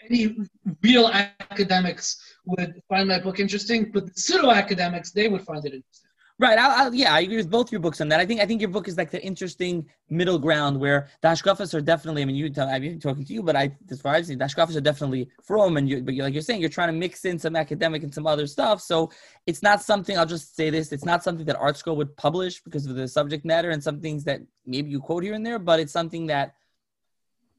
[0.09, 0.35] any
[0.81, 5.73] real academics would find my book interesting, but the pseudo academics they would find it
[5.73, 6.05] interesting.
[6.37, 6.59] Right.
[6.59, 8.19] I, I, yeah, I agree with both your books on that.
[8.19, 11.29] I think I think your book is like the interesting middle ground where the
[11.73, 12.23] are definitely.
[12.23, 14.75] I mean, you tell, I'm talking to you, but I, as far as the hashkafas
[14.75, 17.39] are definitely from, and you, but you're, like you're saying, you're trying to mix in
[17.39, 18.81] some academic and some other stuff.
[18.81, 19.11] So
[19.47, 20.17] it's not something.
[20.17, 23.45] I'll just say this: it's not something that ArtScroll would publish because of the subject
[23.45, 26.55] matter and some things that maybe you quote here and there, but it's something that,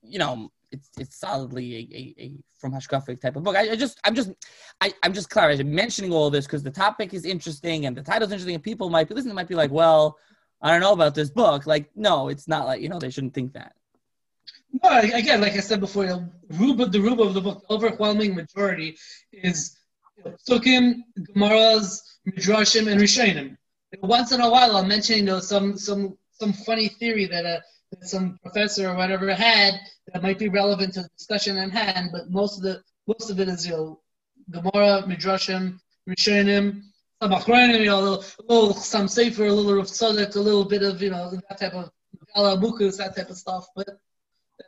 [0.03, 3.57] you know, it's it's solidly a, a, a from Hashkafic type of book.
[3.57, 4.31] I, I, just I'm just
[4.81, 8.33] I, I'm just clarifying mentioning all this because the topic is interesting and the title's
[8.33, 10.19] interesting and people might be listening might be like, well,
[10.61, 11.67] I don't know about this book.
[11.67, 13.75] Like, no, it's not like you know they shouldn't think that.
[14.83, 18.97] No, again, like I said before, you the Ruba of the book, the overwhelming majority
[19.33, 19.79] is
[20.49, 23.57] Psukim, Gemaras, Midrashim, and Rishonim.
[24.03, 27.63] Once in a while, I'll mention you know some some some funny theory that a
[27.91, 29.75] that some professor or whatever had
[30.13, 33.41] that might be relevant to the discussion at hand, but most of the most of
[33.41, 34.01] it is you know
[34.51, 36.83] Gemara, Midrashim, Rishonim,
[37.23, 40.41] some Achronim, you know, a little, a little some Sefer, a little of Tzaddik, a
[40.41, 41.91] little bit of you know that type of
[42.37, 43.67] Mukus, that type of stuff.
[43.75, 43.89] But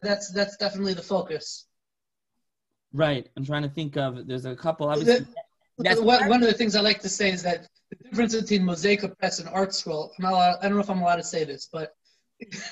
[0.02, 1.66] that's that's definitely the focus.
[2.92, 3.28] Right.
[3.36, 4.26] I'm trying to think of.
[4.26, 4.88] There's a couple.
[4.88, 5.26] Obviously,
[5.78, 8.64] the, one, one of the things I like to say is that the difference between
[8.64, 10.10] Mosaic Press and ArtScroll.
[10.18, 11.94] I'm not allowed, I don't know if I'm allowed to say this, but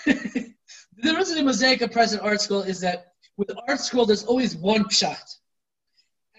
[0.07, 0.55] the
[1.03, 5.23] difference in Mosaic ArtScroll is that with ArtScroll, there's always one shot.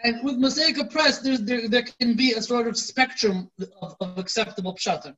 [0.03, 3.49] And with Mosaic Press, there, there can be a sort of spectrum
[3.81, 5.15] of, of acceptable pshatim.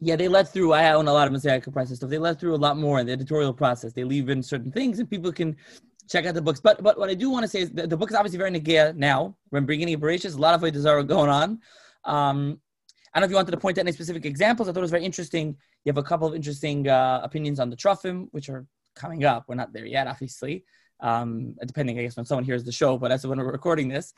[0.00, 0.72] Yeah, they let through.
[0.72, 2.08] I own a lot of Mosaic Press stuff.
[2.08, 3.92] They let through a lot more in the editorial process.
[3.92, 5.56] They leave in certain things, and people can
[6.08, 6.58] check out the books.
[6.58, 8.50] But but what I do want to say is the, the book is obviously very
[8.50, 9.36] negaya now.
[9.50, 11.60] We're in beginning of Bereshis, a lot of ideas are going on.
[12.04, 12.60] Um,
[13.12, 14.68] I don't know if you wanted to point out any specific examples.
[14.68, 15.56] I thought it was very interesting.
[15.84, 19.44] You have a couple of interesting uh, opinions on the Trufim, which are coming up.
[19.48, 20.64] We're not there yet, obviously,
[21.00, 22.98] um, depending, I guess, when someone hears the show.
[22.98, 24.14] But as when we're recording this,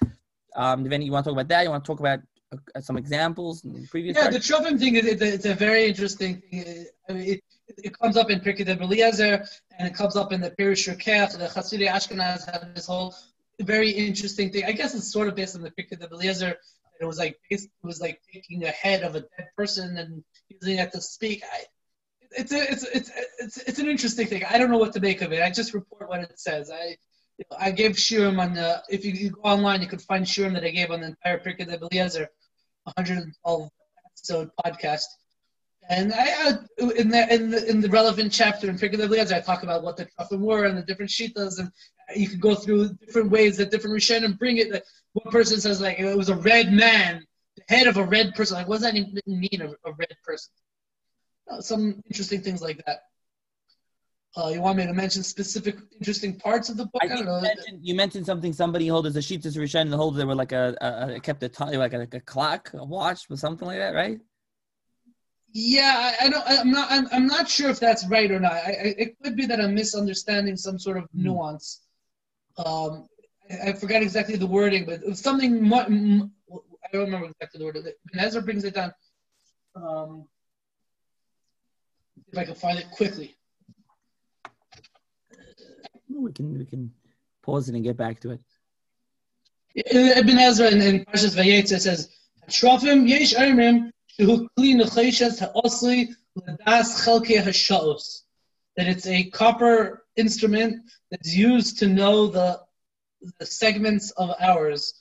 [0.56, 2.20] um, any, you want to talk about that, you want to talk about
[2.52, 4.14] uh, some examples in previous.
[4.14, 6.84] Yeah, the Trufim thing is it's a, it's a, very interesting thing.
[7.08, 7.40] I mean, it,
[7.78, 11.38] it comes up in Pirkei de Beliezer, and it comes up in the Pirush Shukech.
[11.38, 13.14] The Hasidic Ashkenaz have this whole
[13.60, 14.64] very interesting thing.
[14.64, 16.56] I guess it's sort of based on the Pirkei de Beliezer
[17.02, 20.78] it was like it was like taking a head of a dead person and using
[20.78, 21.42] it to speak.
[21.50, 21.64] I,
[22.32, 24.44] it's, a, it's it's it's it's an interesting thing.
[24.44, 25.42] I don't know what to make of it.
[25.42, 26.70] I just report what it says.
[26.70, 26.96] I
[27.38, 30.24] you know, I gave Shurim on the if you, you, go online, you could find
[30.24, 32.28] Shurim that I gave on the entire Pirkei de Beliezer,
[32.84, 33.70] 112
[34.06, 35.04] episode podcast.
[35.88, 39.40] And I, in the in the in the relevant chapter in Pirkei de Beliezer, I
[39.40, 41.70] talk about what the Trufim were and the different shitas, and
[42.14, 44.84] you can go through different ways that different Rishonim bring it.
[45.14, 48.56] One person says like it was a red man, the head of a red person.
[48.56, 50.52] Like what does that even mean, a, a red person?
[51.50, 53.02] Uh, some interesting things like that.
[54.34, 57.02] Uh, you want me to mention specific interesting parts of the book?
[57.02, 58.52] I, I you mentioned, you mentioned something.
[58.54, 61.20] Somebody held as a sheet as Rishonim and hold there were like a, a, a
[61.20, 64.18] kept a time like a, like a clock, a watch, or something like that, right?
[65.52, 66.44] Yeah, I, I, don't.
[66.46, 66.90] I'm not.
[66.90, 68.52] I'm, I'm not sure if that's right or not.
[68.52, 71.24] I, I, it could be that I'm misunderstanding some sort of hmm.
[71.24, 71.82] nuance.
[72.56, 73.08] Um,
[73.64, 75.62] I, forgot exactly the wording, but it was something.
[75.62, 77.78] Mu- m- I don't remember exactly the word.
[78.18, 78.92] Ezra brings it down.
[79.74, 80.26] Um,
[82.30, 83.36] if I can find it quickly.
[86.08, 86.92] We can we can
[87.42, 88.40] pause it and get back to it.
[89.74, 92.10] Ibn Ezra in, in Parshas Vayetze says,
[92.48, 93.90] "Shrafim yesh ermim
[98.76, 102.60] that it's a copper instrument that's used to know the
[103.42, 104.94] segments of hours.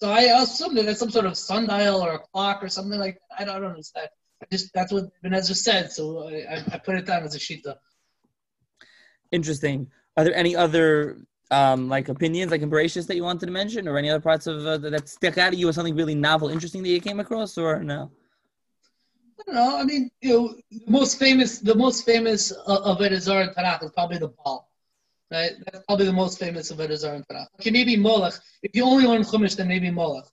[0.00, 3.18] So I assume that it's some sort of sundial or a clock or something like
[3.30, 3.40] that.
[3.40, 4.08] I don't, I don't understand.
[4.42, 7.38] I just that's what Ibn Ezra said, so I, I put it down as a
[7.38, 7.76] shita.
[9.32, 9.90] Interesting.
[10.16, 11.18] Are there any other
[11.50, 14.66] um, like opinions, like embraces that you wanted to mention, or any other parts of
[14.66, 17.56] uh, that stuck out to you as something really novel, interesting that you came across,
[17.56, 18.10] or no?
[19.38, 19.78] I don't know.
[19.78, 23.84] I mean, you know, the most famous, the most famous of it is in Tanakh
[23.84, 24.68] is probably the Baal,
[25.30, 25.52] right?
[25.64, 27.46] That's probably the most famous of it is in Tanakh.
[27.60, 28.34] Okay, maybe Molech.
[28.62, 30.24] If you only learn Chumash, then maybe Molech.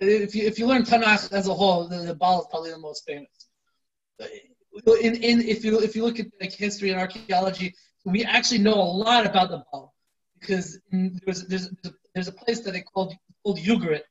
[0.00, 2.78] If you if you learn Tanakh as a whole, the, the Baal is probably the
[2.78, 3.28] most famous.
[5.02, 8.74] In, in if you if you look at like history and archaeology, we actually know
[8.74, 9.94] a lot about the Baal
[10.38, 11.70] because there's there's
[12.14, 14.02] there's a place that they called called Ugarit.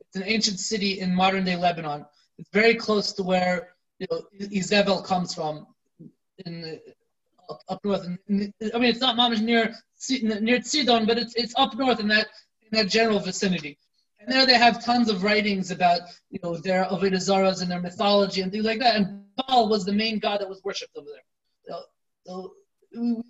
[0.00, 2.04] It's an ancient city in modern day Lebanon.
[2.38, 5.66] It's very close to where you know, Izebel comes from
[6.44, 6.80] in
[7.52, 8.06] up, up north.
[8.28, 9.74] And, I mean, it's not mamish near
[10.40, 12.28] near Tzidon, but it's it's up north in that
[12.62, 13.78] in that general vicinity.
[14.20, 17.80] And there they have tons of writings about you know their Avodah Zaras and their
[17.80, 18.96] mythology and things like that.
[18.96, 21.22] And Baal was the main god that was worshipped over there.
[21.66, 21.82] So,
[22.26, 22.52] so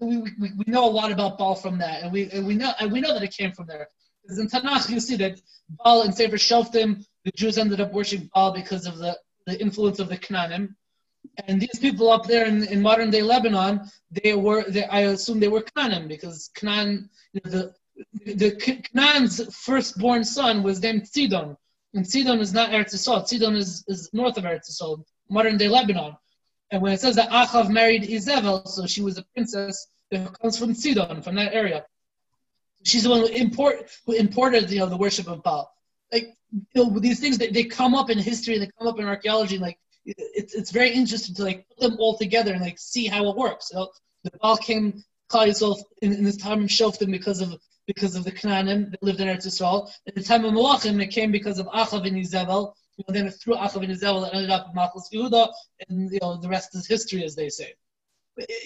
[0.00, 2.72] we, we, we, know a lot about Baal from that, and we and we know
[2.80, 3.88] and we know that it came from there.
[4.22, 5.40] Because in Tanakh you see that
[5.84, 9.98] Baal and Sefer Shoftim, the Jews ended up worshiping Baal because of the the influence
[9.98, 10.74] of the Canaanim.
[11.46, 15.40] And these people up there in, in modern day Lebanon, they were, they, I assume
[15.40, 21.56] they were Canaan because Canaan, you know, the, the Canaan's firstborn son was named Sidon.
[21.94, 23.26] And Sidon is not Eretz Yisrael.
[23.26, 26.16] Sidon is, is north of Eretz Yisrael, modern day Lebanon.
[26.70, 30.58] And when it says that Achav married Izebel, so she was a princess that comes
[30.58, 31.84] from Sidon, from that area.
[32.84, 35.72] She's the one who, import, who imported you know, the worship of Baal.
[36.10, 39.06] Like you know, these things, they, they come up in history, they come up in
[39.06, 39.58] archaeology.
[39.58, 43.28] Like it's, it's very interesting to like put them all together and like see how
[43.30, 43.70] it works.
[43.72, 43.90] You know,
[44.24, 48.32] the Baal came Klal in, in this time of Shoftim because of because of the
[48.32, 49.90] Canaanim that lived in Eretz Yisrael.
[50.06, 52.74] At the time of Malachim, it came because of Achav and Izebel.
[52.96, 55.48] You know, then through Achav and Izebel, it ended up in Machlas Yehuda,
[55.88, 57.74] and you know the rest is history, as they say.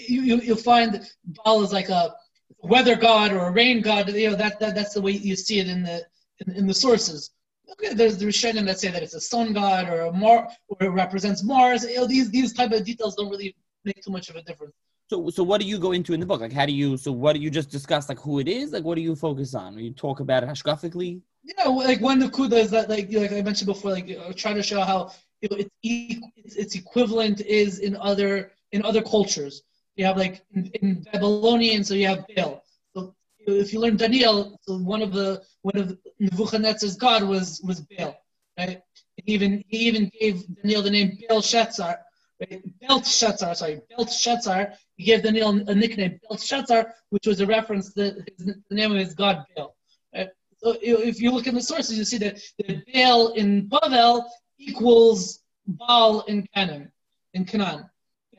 [0.09, 1.07] You, you you'll find
[1.45, 2.15] Baal is like a
[2.59, 4.13] weather god or a rain god.
[4.13, 6.05] You know that, that that's the way you see it in the
[6.41, 7.31] in, in the sources.
[7.73, 10.77] Okay, there's the Rishonim that say that it's a sun god or a Mar or
[10.81, 11.85] it represents Mars.
[11.85, 14.75] You know, these these type of details don't really make too much of a difference.
[15.09, 16.41] So, so what do you go into in the book?
[16.41, 16.97] Like, how do you?
[16.97, 18.09] So, what do you just discuss?
[18.09, 18.73] Like, who it is?
[18.73, 19.79] Like, what do you focus on?
[19.79, 21.21] You talk about it hashkafically?
[21.45, 24.33] Yeah, like one kuda is that, like, like I mentioned before, like uh, you know,
[24.33, 25.71] trying to show how you know, it's,
[26.37, 29.63] its, its equivalent is in other in other cultures.
[29.95, 32.65] You have like in, in Babylonian, so you have Baal.
[33.47, 38.17] If you learn Daniel, one of the one of Nebuchadnezzar's god was was Baal,
[38.59, 38.83] right?
[39.17, 41.99] He even he even gave Daniel the name Belshazzar,
[42.41, 42.63] right?
[42.81, 44.73] Belshazzar, sorry, Belshazzar.
[44.97, 48.99] He gave Daniel a nickname Belshazzar, which was a reference to his, the name of
[48.99, 49.77] his god Baal.
[50.15, 50.29] Right?
[50.59, 54.25] So if you look in the sources, you see that, the Baal in Bavel
[54.59, 56.91] equals Baal in Canaan,
[57.35, 57.89] in Canaan.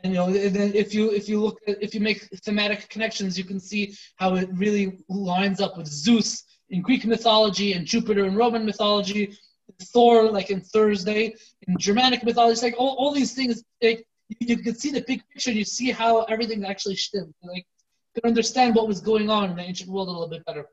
[0.08, 3.43] And you know, if you if you look at, if you make thematic connections, you
[3.43, 8.34] can see how it really lines up with Zeus in Greek mythology and Jupiter in
[8.34, 9.38] Roman mythology,
[9.82, 11.36] Thor like in Thursday
[11.67, 12.54] in Germanic mythology.
[12.54, 13.62] It's like all, all these things.
[13.84, 15.50] Like, you, you can see the big picture.
[15.50, 17.34] and You see how everything actually stemmed.
[17.43, 17.65] Like
[18.15, 20.67] you can understand what was going on in the ancient world a little bit better.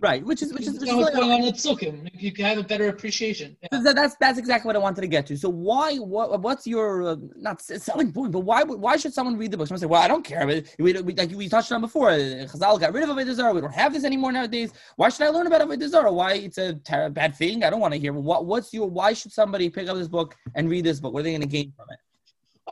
[0.00, 2.10] Right, which is which is, which is what's going on with psukim.
[2.20, 3.56] You can have a better appreciation.
[3.62, 3.80] Yeah.
[3.80, 5.36] So that's that's exactly what I wanted to get to.
[5.36, 9.52] So why what what's your uh, not selling point, but why why should someone read
[9.52, 9.68] the book?
[9.68, 10.46] Someone say, well, I don't care.
[10.46, 12.10] We, we, we like we touched on before.
[12.10, 13.54] Chazal got rid of Avodah Zarah.
[13.54, 14.72] We don't have this anymore nowadays.
[14.96, 16.12] Why should I learn about Avodah Zarah?
[16.12, 17.62] Why it's a ter- bad thing?
[17.62, 18.12] I don't want to hear.
[18.12, 21.14] What what's your why should somebody pick up this book and read this book?
[21.14, 21.98] What are they going to gain from it?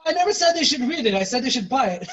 [0.05, 1.15] I never said they should read it.
[1.15, 2.09] I said they should buy it.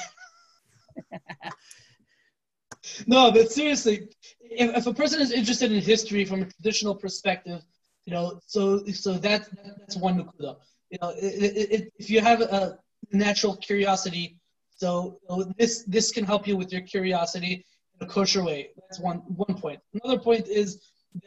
[3.06, 4.08] no, but seriously,
[4.50, 7.62] if, if a person is interested in history from a traditional perspective,
[8.04, 10.56] you know, so so that, that's one nukuda.
[10.90, 12.78] You know, it, it, if you have a
[13.12, 14.38] natural curiosity,
[14.76, 15.20] so
[15.56, 17.64] this this can help you with your curiosity
[18.00, 18.70] in a kosher way.
[18.76, 19.80] That's one one point.
[20.02, 20.80] Another point is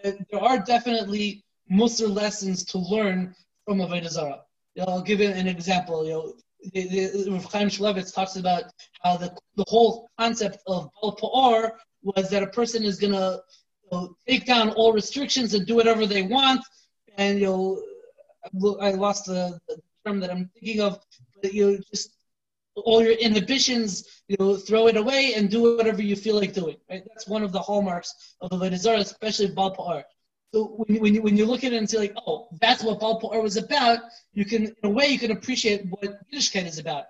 [0.03, 4.41] that there are definitely Musar lessons to learn from Avodah Zarah.
[4.75, 6.05] You know, I'll give an example.
[6.05, 6.33] You know,
[6.73, 8.63] the, the, Rav Chaim Shmulevitz talks about
[9.01, 11.71] how the, the whole concept of Baal Pa'or
[12.03, 13.41] was that a person is going to
[13.91, 16.61] you know, take down all restrictions and do whatever they want.
[17.17, 20.99] And you know, I lost the, the term that I'm thinking of,
[21.41, 22.11] but you know, just
[22.75, 26.77] all your inhibitions, you know, throw it away and do whatever you feel like doing.
[26.89, 27.03] Right?
[27.07, 30.03] That's one of the hallmarks of the Zarah, especially Baal.
[30.53, 32.83] So when you, when you, when you look at it and say like, oh, that's
[32.83, 33.99] what Baal was about,
[34.33, 37.05] you can, in a way, you can appreciate what Yiddishkeit is about.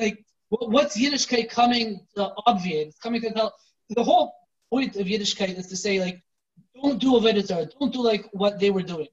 [0.00, 2.88] like, what's Yiddishkeit coming to obviate?
[2.88, 3.54] It's coming to tell,
[3.90, 4.34] the whole
[4.70, 6.22] point of Yiddishkeit is to say like,
[6.74, 9.08] don't do a Zarah, don't do like what they were doing.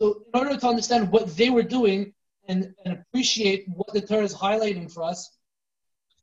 [0.00, 2.12] So in order to understand what they were doing
[2.48, 5.30] and, and appreciate what the Torah is highlighting for us,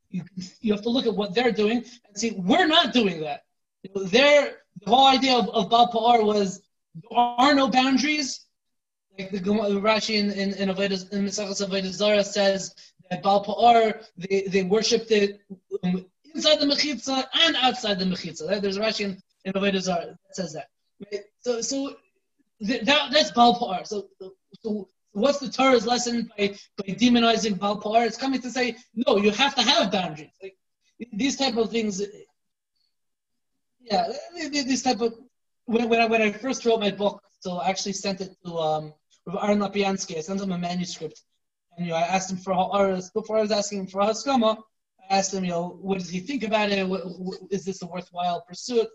[0.09, 0.23] you,
[0.61, 3.43] you have to look at what they're doing and see we're not doing that.
[3.83, 4.55] You know, the
[4.85, 6.61] whole idea of, of Baal Pa'or was
[6.95, 8.45] there are no boundaries.
[9.17, 12.73] Like the Rashi in in, in, Avodah, in Maseches Avodah says
[13.09, 15.41] that Baal Pa'or, they, they worshipped it
[15.83, 16.05] um,
[16.37, 18.61] inside the Mechitza and outside the Mechitza.
[18.61, 19.11] There's a Rashi in,
[19.45, 20.67] in Avodah Zarah that says that.
[21.03, 21.23] Right?
[21.41, 21.95] So, so
[22.61, 23.85] that, that's Baal Pa'or.
[23.85, 24.07] So,
[24.61, 28.05] so what's the Torah's lesson by, by demonizing Baal Pa'or?
[28.05, 30.35] It's coming to say, no, you have to have boundaries.
[30.41, 30.55] Like,
[31.11, 32.01] these type of things,
[33.81, 34.05] yeah,
[34.71, 35.13] these type of,
[35.65, 38.57] when, when, I, when I first wrote my book, so I actually sent it to
[38.57, 38.93] um,
[39.41, 40.17] Aaron Lopiansky.
[40.17, 41.21] I sent him a manuscript.
[41.75, 42.53] And you know, I asked him for
[43.13, 44.57] before I was asking him for Haskama,
[45.09, 46.87] asked him, you know, what does he think about it?
[46.87, 48.87] What, what, is this a worthwhile pursuit?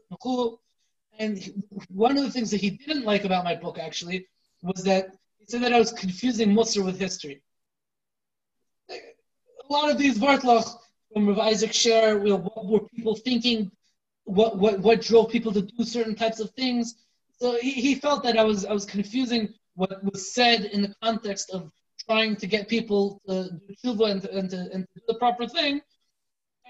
[1.18, 4.26] And one of the things that he didn't like about my book, actually,
[4.62, 7.42] was that he said that I was confusing Musar with history.
[8.90, 10.78] A lot of these Vartlach
[11.12, 13.70] from Rav Isaac Sher, you know, what were people thinking?
[14.24, 16.96] What, what, what drove people to do certain types of things?
[17.38, 20.94] So he, he felt that I was, I was confusing what was said in the
[21.02, 21.70] context of
[22.06, 25.46] trying to get people to do tshuva and, and, to, and to do the proper
[25.46, 25.80] thing.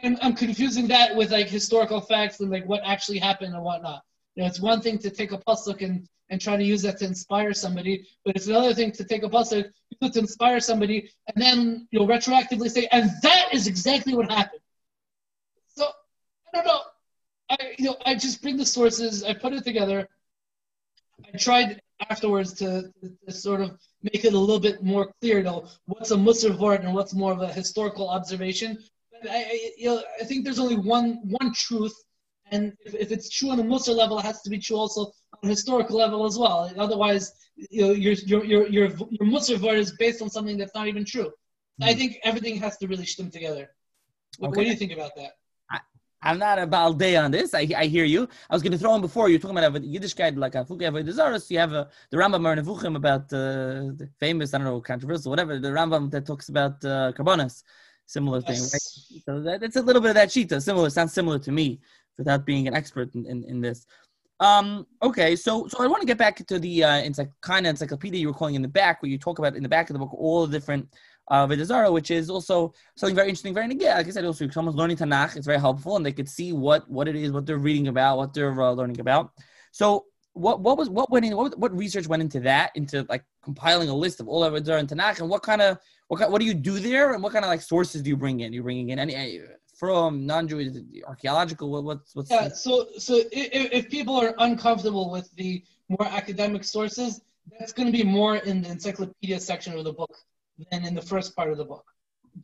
[0.03, 4.03] And I'm confusing that with like historical facts and like what actually happened and whatnot.
[4.35, 6.99] You know, it's one thing to take a pasuk and, and try to use that
[6.99, 11.41] to inspire somebody, but it's another thing to take a pasuk to inspire somebody and
[11.41, 14.61] then you know retroactively say, and that is exactly what happened.
[15.69, 15.87] So
[16.53, 16.81] I don't know.
[17.51, 20.09] I you know I just bring the sources, I put it together.
[21.33, 21.81] I tried
[22.11, 22.93] afterwards to,
[23.27, 26.81] to, sort of make it a little bit more clear, know, what's a Musar word
[26.81, 28.79] and what's more of a historical observation.
[29.29, 31.95] I, you know, I think there's only one one truth,
[32.51, 35.13] and if, if it's true on a Musar level, it has to be true also
[35.43, 36.71] on a historical level as well.
[36.77, 40.75] Otherwise, you know, your your your your, your Musar word is based on something that's
[40.75, 41.27] not even true.
[41.27, 41.85] Mm-hmm.
[41.85, 43.71] I think everything has to really stem together.
[44.39, 44.57] What, okay.
[44.57, 45.33] what do you think about that?
[46.23, 47.53] I'm not a balday on this.
[47.53, 48.29] I, I hear you.
[48.49, 51.51] I was going to throw in before you talking about Yiddishkeit like a Fuke Avodah
[51.51, 55.31] You have a, the Rambam or Nevuchim about uh, the famous, I don't know, controversial,
[55.31, 55.59] whatever.
[55.59, 57.65] The Rambam that talks about uh, Korbanos,
[58.13, 58.89] similar thing, right?
[59.27, 60.61] So that, it's a little bit of that shita.
[60.61, 61.81] Similar, sounds similar to me,
[62.19, 63.87] without being an expert in, in, in this.
[64.41, 67.71] Um, okay, so so I want to get back to the uh, encycl- kind of
[67.71, 69.95] encyclopedia you were calling in the back, where you talk about in the back of
[69.95, 70.89] the book all the different
[71.29, 74.77] uh, Vedazara, which is also something very interesting, very yeah, like I said, also someone's
[74.77, 77.59] learning Tanakh, it's very helpful, and they could see what what it is, what they're
[77.59, 79.31] reading about, what they're uh, learning about.
[79.71, 83.25] So what what was what went in what, what research went into that into like
[83.45, 85.79] compiling a list of all of Vedazara and Tanakh, and what kind of
[86.13, 88.19] what kind, what do you do there, and what kind of like sources do you
[88.19, 88.53] bring in?
[88.53, 89.41] You're bringing in any
[89.79, 90.69] from non-Jewish
[91.07, 91.71] archaeological?
[91.73, 92.49] What, what's what's yeah?
[92.49, 97.23] So so if, if people are uncomfortable with the more academic sources,
[97.59, 100.15] that's going to be more in the encyclopedia section of the book
[100.71, 101.87] than in the first part of the book.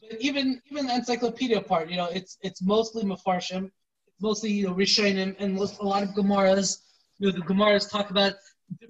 [0.00, 3.70] But even even the encyclopedia part, you know, it's it's mostly mafarshim,
[4.18, 6.78] mostly you know rishonim, and most, a lot of gemaras.
[7.18, 8.32] You know, the gemaras talk about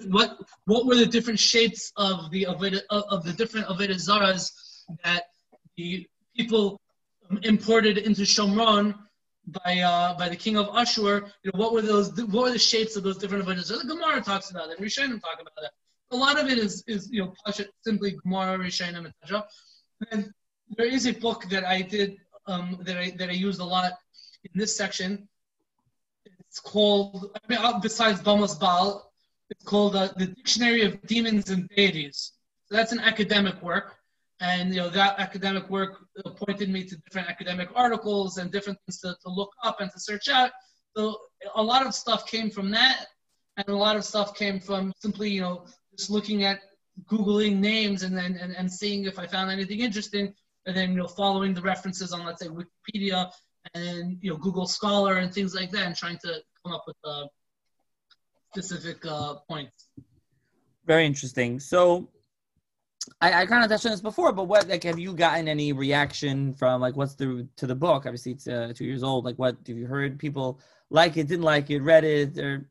[0.07, 4.53] what what were the different shapes of the of, of the different avodah zaras
[5.05, 5.25] that
[5.77, 6.81] the people
[7.43, 8.95] imported into Shomron
[9.47, 11.27] by uh, by the king of Ashur.
[11.43, 12.11] You know, what were those?
[12.17, 13.69] What were the shapes of those different zaras?
[13.69, 14.81] The Gemara talks about it.
[14.81, 15.73] Rishonim talk about that
[16.11, 17.35] a lot of it is, is you know,
[17.83, 19.45] simply Gemara, Rishonim, etc.
[20.11, 20.33] And
[20.77, 22.17] there is a book that I did
[22.47, 23.93] um, that I that I used a lot
[24.45, 25.29] in this section.
[26.41, 29.13] It's called, I mean, uh, besides Bamas Baal,
[29.51, 32.33] it's called uh, the Dictionary of Demons and Deities.
[32.67, 33.97] So that's an academic work,
[34.41, 36.05] and you know that academic work
[36.37, 39.99] pointed me to different academic articles and different things to, to look up and to
[39.99, 40.51] search out.
[40.97, 41.17] So
[41.55, 43.07] a lot of stuff came from that,
[43.57, 45.67] and a lot of stuff came from simply you know
[45.97, 46.61] just looking at
[47.07, 50.33] googling names and then and, and seeing if I found anything interesting,
[50.67, 53.31] and then you know following the references on let's say Wikipedia
[53.75, 56.97] and you know Google Scholar and things like that, and trying to come up with
[57.05, 57.27] uh,
[58.55, 59.89] specific uh, points.
[60.87, 61.59] Very interesting.
[61.59, 62.09] So.
[63.21, 65.73] I, I kind of touched on this before, but what like have you gotten any
[65.73, 68.07] reaction from like what's the to the book?
[68.07, 69.25] Obviously, it's uh, two years old.
[69.25, 70.19] Like, what have you heard?
[70.19, 72.69] People like it, didn't like it, read it, or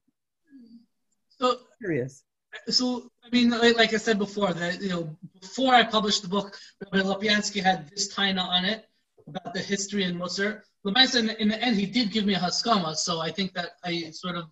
[1.39, 2.23] so curious.
[2.69, 6.57] So I mean, like I said before, that you know, before I published the book,
[6.81, 8.85] Rabbi Lopiansky had this taina on it
[9.27, 10.61] about the history in Musar.
[10.85, 13.71] Lamaisa, in, in the end, he did give me a haskama, so I think that
[13.83, 14.45] I sort of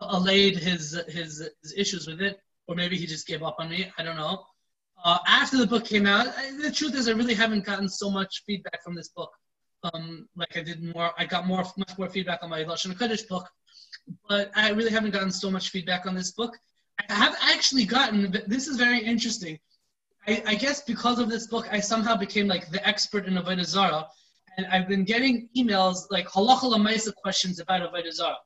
[0.00, 3.90] allayed his, his his issues with it, or maybe he just gave up on me.
[3.96, 4.44] I don't know.
[5.04, 8.10] Uh, after the book came out, I, the truth is, I really haven't gotten so
[8.10, 9.30] much feedback from this book.
[9.82, 13.26] Um, like I did more, I got more much more feedback on my Lashon Kodesh
[13.26, 13.48] book,
[14.28, 16.56] but I really haven't gotten so much feedback on this book.
[17.08, 19.58] I have actually gotten, this is very interesting.
[20.26, 23.64] I, I, guess because of this book, I somehow became like the expert in Avodah
[23.64, 24.06] Zarah.
[24.58, 28.36] And I've been getting emails like halacha lamaisa questions about Avodah Zarah.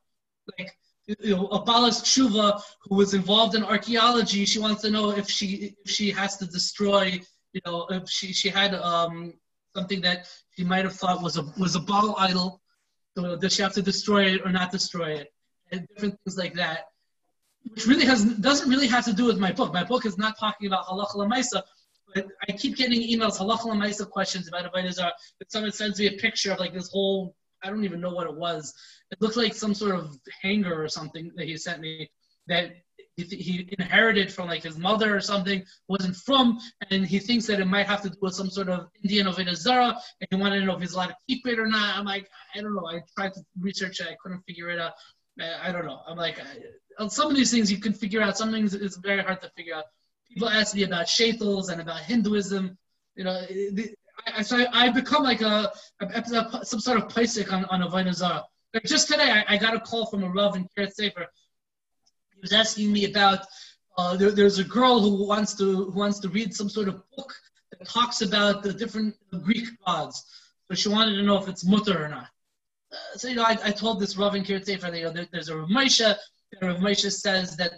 [0.56, 0.70] Like,
[1.06, 5.76] you know, Abalas Tshuva, who was involved in archaeology, she wants to know if she
[5.84, 7.20] if she has to destroy,
[7.52, 9.34] you know, if she, she had um,
[9.76, 12.60] something that she might have thought was a was a Baal idol.
[13.16, 15.32] So does she have to destroy it or not destroy it?
[15.70, 16.86] And different things like that
[17.70, 19.72] which really has doesn't really have to do with my book.
[19.72, 21.62] My book is not talking about halacha lemaisa,
[22.14, 25.10] but I keep getting emails halacha lemaisa questions about Avodah.
[25.38, 27.34] But someone sends me a picture of like this whole
[27.64, 28.74] I don't even know what it was.
[29.10, 32.10] It looked like some sort of hanger or something that he sent me
[32.46, 32.72] that
[33.16, 36.58] he inherited from like his mother or something wasn't from,
[36.90, 39.54] and he thinks that it might have to do with some sort of Indian Avodah
[39.54, 41.96] Zarah, and he wanted to know if he's allowed to keep it or not.
[41.96, 42.88] I'm like, I don't know.
[42.88, 44.92] I tried to research it, I couldn't figure it out.
[45.40, 46.00] I don't know.
[46.06, 46.40] I'm like,
[47.08, 48.36] some of these things you can figure out.
[48.36, 49.84] Some things it's very hard to figure out.
[50.28, 52.76] People ask me about shaitals and about Hinduism.
[53.14, 53.44] You know,
[54.26, 58.44] I, so I, become like a, a, some sort of paisik on, on Avodah Zarah.
[58.72, 61.26] Like just today, I, I, got a call from a Rav in Kiryat Sefer.
[62.34, 63.40] He was asking me about
[63.96, 67.02] uh, there, there's a girl who wants to who wants to read some sort of
[67.16, 67.32] book
[67.70, 70.24] that talks about the different Greek gods.
[70.66, 72.28] So she wanted to know if it's mutter or not.
[72.92, 75.26] Uh, so you know, I, I told this Rav in Kiryat Sefer, you know, there,
[75.32, 76.14] there's a Rav Moshe.
[76.60, 77.72] Rav Moshe says that,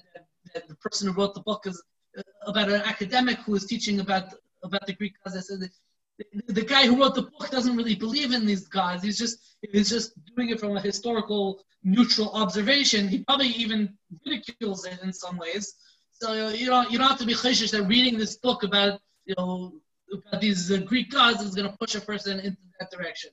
[0.54, 1.82] that the person who wrote the book is
[2.16, 5.36] uh, about an academic who is teaching about about the Greek gods.
[5.36, 5.70] I said
[6.18, 9.02] the, the guy who wrote the book doesn't really believe in these gods.
[9.02, 13.08] He's just he's just doing it from a historical neutral observation.
[13.08, 15.74] He probably even ridicules it in some ways.
[16.12, 19.34] So you know you don't have to be chayshish that reading this book about you
[19.36, 19.74] know
[20.12, 23.30] about these uh, Greek gods is going to push a person into that direction.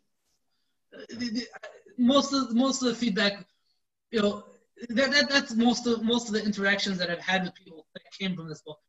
[0.96, 1.48] Uh, the, the,
[1.98, 3.46] most of most of the feedback,
[4.12, 4.44] you know,
[4.90, 8.04] that, that that's most of most of the interactions that I've had with people that
[8.20, 8.80] came from this book.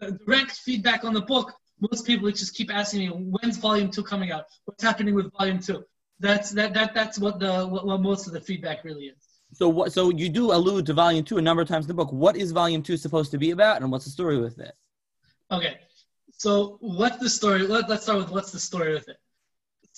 [0.00, 4.02] Uh, direct feedback on the book most people just keep asking me when's volume two
[4.02, 4.44] coming out?
[4.64, 5.84] What's happening with volume two?
[6.18, 9.16] That's that, that that's what the what, what most of the feedback really is.
[9.52, 11.94] So what so you do allude to volume two a number of times in the
[11.94, 12.12] book.
[12.12, 14.74] What is volume two supposed to be about and what's the story with it?
[15.50, 15.78] Okay.
[16.32, 19.18] So what's the story Let, let's start with what's the story with it.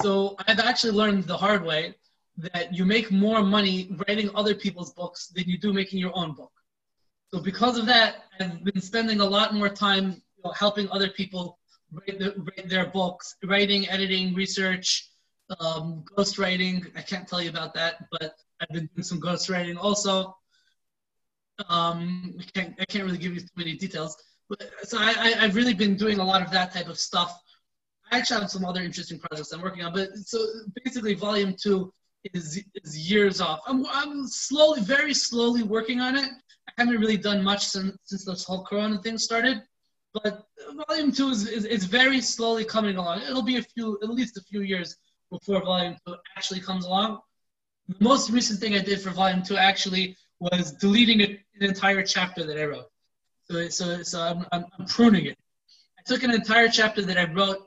[0.02, 1.94] So i've actually learned the hard way
[2.36, 6.34] that you make more money writing other people's books than you do making your own
[6.34, 6.52] book.
[7.32, 11.10] So because of that i've been spending a lot more time you know, helping other
[11.10, 11.58] people
[11.92, 15.08] write, the, write their books, writing, editing, research,
[15.60, 16.86] um, ghostwriting.
[16.96, 20.36] I can't tell you about that, but I've been doing some ghostwriting also.
[21.68, 24.16] Um, I can't, I can't really give you too many details,
[24.48, 27.36] but so I, I, have really been doing a lot of that type of stuff.
[28.12, 30.38] I actually have some other interesting projects I'm working on, but so
[30.84, 31.92] basically, volume two
[32.32, 33.60] is is years off.
[33.66, 36.30] I'm, I'm slowly, very slowly working on it.
[36.68, 39.62] I haven't really done much since since this whole Corona thing started,
[40.14, 40.46] but
[40.88, 43.22] volume two is, is, is, very slowly coming along.
[43.22, 44.96] It'll be a few, at least a few years
[45.30, 47.20] before volume two actually comes along.
[47.88, 52.44] The most recent thing I did for volume two actually was deleting an entire chapter
[52.44, 52.86] that I wrote.
[53.50, 55.38] So, so, so I'm, I'm, I'm pruning it.
[55.98, 57.58] I took an entire chapter that I wrote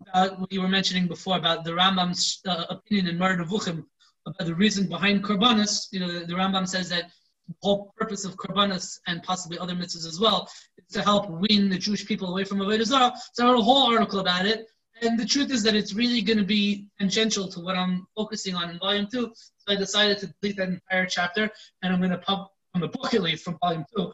[0.00, 3.84] about what you were mentioning before about the Rambam's uh, opinion in Nevuchim
[4.26, 5.88] about the reason behind Korbanos.
[5.92, 7.10] You know, the, the Rambam says that
[7.48, 10.48] the whole purpose of Korbanos and possibly other mitzvahs as well
[10.92, 13.12] to help win the Jewish people away from Avodah Zarah.
[13.32, 14.66] So I wrote a whole article about it.
[15.02, 18.54] And the truth is that it's really going to be tangential to what I'm focusing
[18.54, 19.32] on in volume two.
[19.34, 21.50] So I decided to delete that entire chapter,
[21.82, 24.12] and I'm going to pub on the book at least from volume two,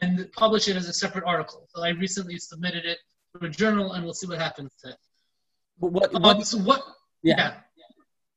[0.00, 1.66] and publish it as a separate article.
[1.74, 2.98] So I recently submitted it
[3.34, 4.96] to a journal, and we'll see what happens to it.
[5.78, 6.12] What?
[6.12, 6.82] what, um, so what?
[7.22, 7.54] Yeah.
[7.76, 7.84] yeah.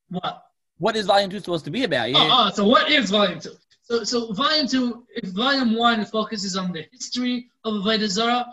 [0.10, 0.44] What?
[0.80, 2.10] What is volume two supposed to be about?
[2.10, 2.18] Yeah.
[2.20, 3.56] Oh, oh, so what is volume two?
[3.84, 8.46] So, so volume two, if volume one focuses on the history of Avodah Zarah,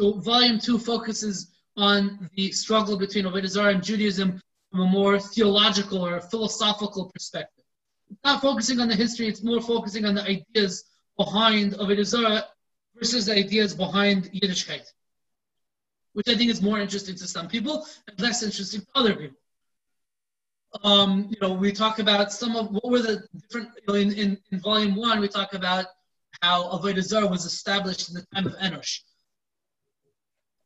[0.00, 5.20] so volume two focuses on the struggle between Avodah Zarah and Judaism from a more
[5.20, 7.64] theological or philosophical perspective.
[8.10, 10.84] It's not focusing on the history, it's more focusing on the ideas
[11.18, 12.44] behind Avodah Zarah
[12.96, 14.90] versus the ideas behind Yiddishkeit,
[16.14, 19.38] which I think is more interesting to some people and less interesting to other people
[20.82, 24.12] um, you know, we talk about some of what were the different, you know, in,
[24.12, 25.86] in, in volume one, we talk about
[26.42, 29.00] how Avodah Zarah was established in the time of Enosh.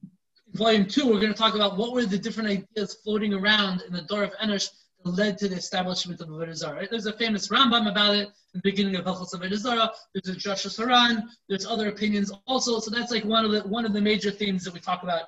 [0.03, 3.83] In volume two, we're going to talk about what were the different ideas floating around
[3.83, 4.69] in the door of Enosh
[5.05, 6.81] that led to the establishment of Avodah Zarah.
[6.81, 6.91] Right?
[6.91, 9.93] There's a famous Rambam about it in the beginning of Hilchos Avodah Zarah.
[10.13, 11.29] There's a Drashos HaRan.
[11.49, 12.81] There's other opinions also.
[12.81, 15.23] So that's like one of the one of the major themes that we talk about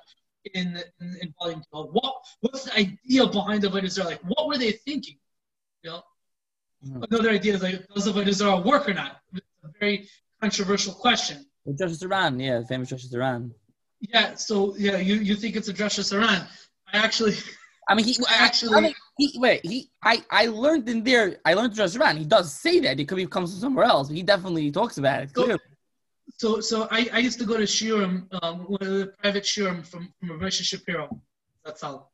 [0.53, 1.89] in, in, in volume 12?
[1.91, 4.09] What, what's the idea behind the Avodah Zarah?
[4.09, 5.17] Like, what were they thinking?
[5.83, 6.01] You know?
[6.85, 7.03] Mm-hmm.
[7.09, 9.21] Another idea is like, does the Avodah Zarah work or not?
[9.33, 10.07] It's a very
[10.41, 11.45] controversial question.
[11.63, 13.51] Well, Drashos HaRan, yeah, famous Drashos HaRan.
[13.99, 16.47] Yeah, so yeah, you, you think it's a Drashos HaRan.
[16.93, 17.35] I actually
[17.87, 18.75] I mean, he actually.
[18.75, 19.89] I mean, he, wait, he.
[20.03, 21.37] I, I learned in there.
[21.45, 22.17] I learned Drashos HaRan.
[22.17, 22.99] He does say that.
[22.99, 24.07] It could be comes from somewhere else.
[24.07, 25.33] But he definitely talks about it.
[25.33, 25.53] Clearly.
[25.53, 25.74] So,
[26.37, 28.65] so so I, I used to go to Shiurim, um,
[29.21, 31.21] private Shiurim from, from Rav Shapiro.
[31.63, 32.11] That's all.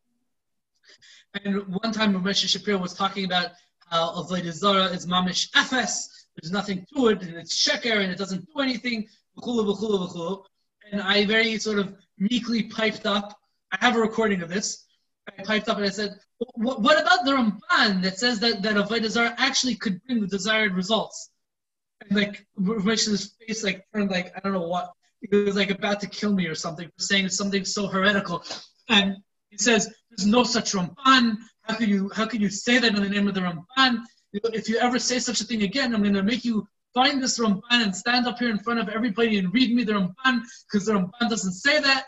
[1.43, 3.51] And one time Rav Shapiro was talking about
[3.91, 8.17] how Avodah Zara is mamish efes, there's nothing to it, and it's sheker, and it
[8.17, 9.07] doesn't do anything,
[10.91, 13.37] and I very sort of meekly piped up,
[13.71, 14.85] I have a recording of this,
[15.27, 16.19] I piped up and I said,
[16.55, 20.27] what, what about the Ramban that says that, that Avodah Zara actually could bring the
[20.27, 21.30] desired results?
[22.01, 24.91] And like Rish's face like turned like I don't know what
[25.21, 28.43] he was like about to kill me or something for saying something so heretical.
[28.89, 29.17] And
[29.49, 31.37] he says, "There's no such Ramban.
[31.63, 34.03] How could you how could you say that in the name of the Ramban?
[34.33, 37.37] If you ever say such a thing again, I'm going to make you find this
[37.39, 40.85] Ramban and stand up here in front of everybody and read me the Ramban because
[40.85, 42.05] the Ramban doesn't say that."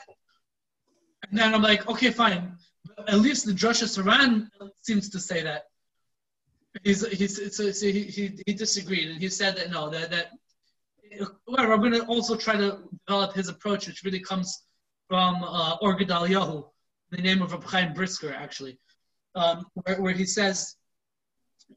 [1.29, 4.49] And then I'm like, "Okay, fine." But at least the Drashos HaRan
[4.81, 5.65] seems to say that
[6.83, 10.31] he's, he's so, so he, he, he disagreed and he said that no that that
[11.47, 14.63] However, I'm going to also try to develop his approach, which really comes
[15.07, 16.65] from uh, Or Gedalyahu,
[17.11, 18.79] the name of Reb Chaim Brisker, actually,
[19.35, 20.75] um, where, where he says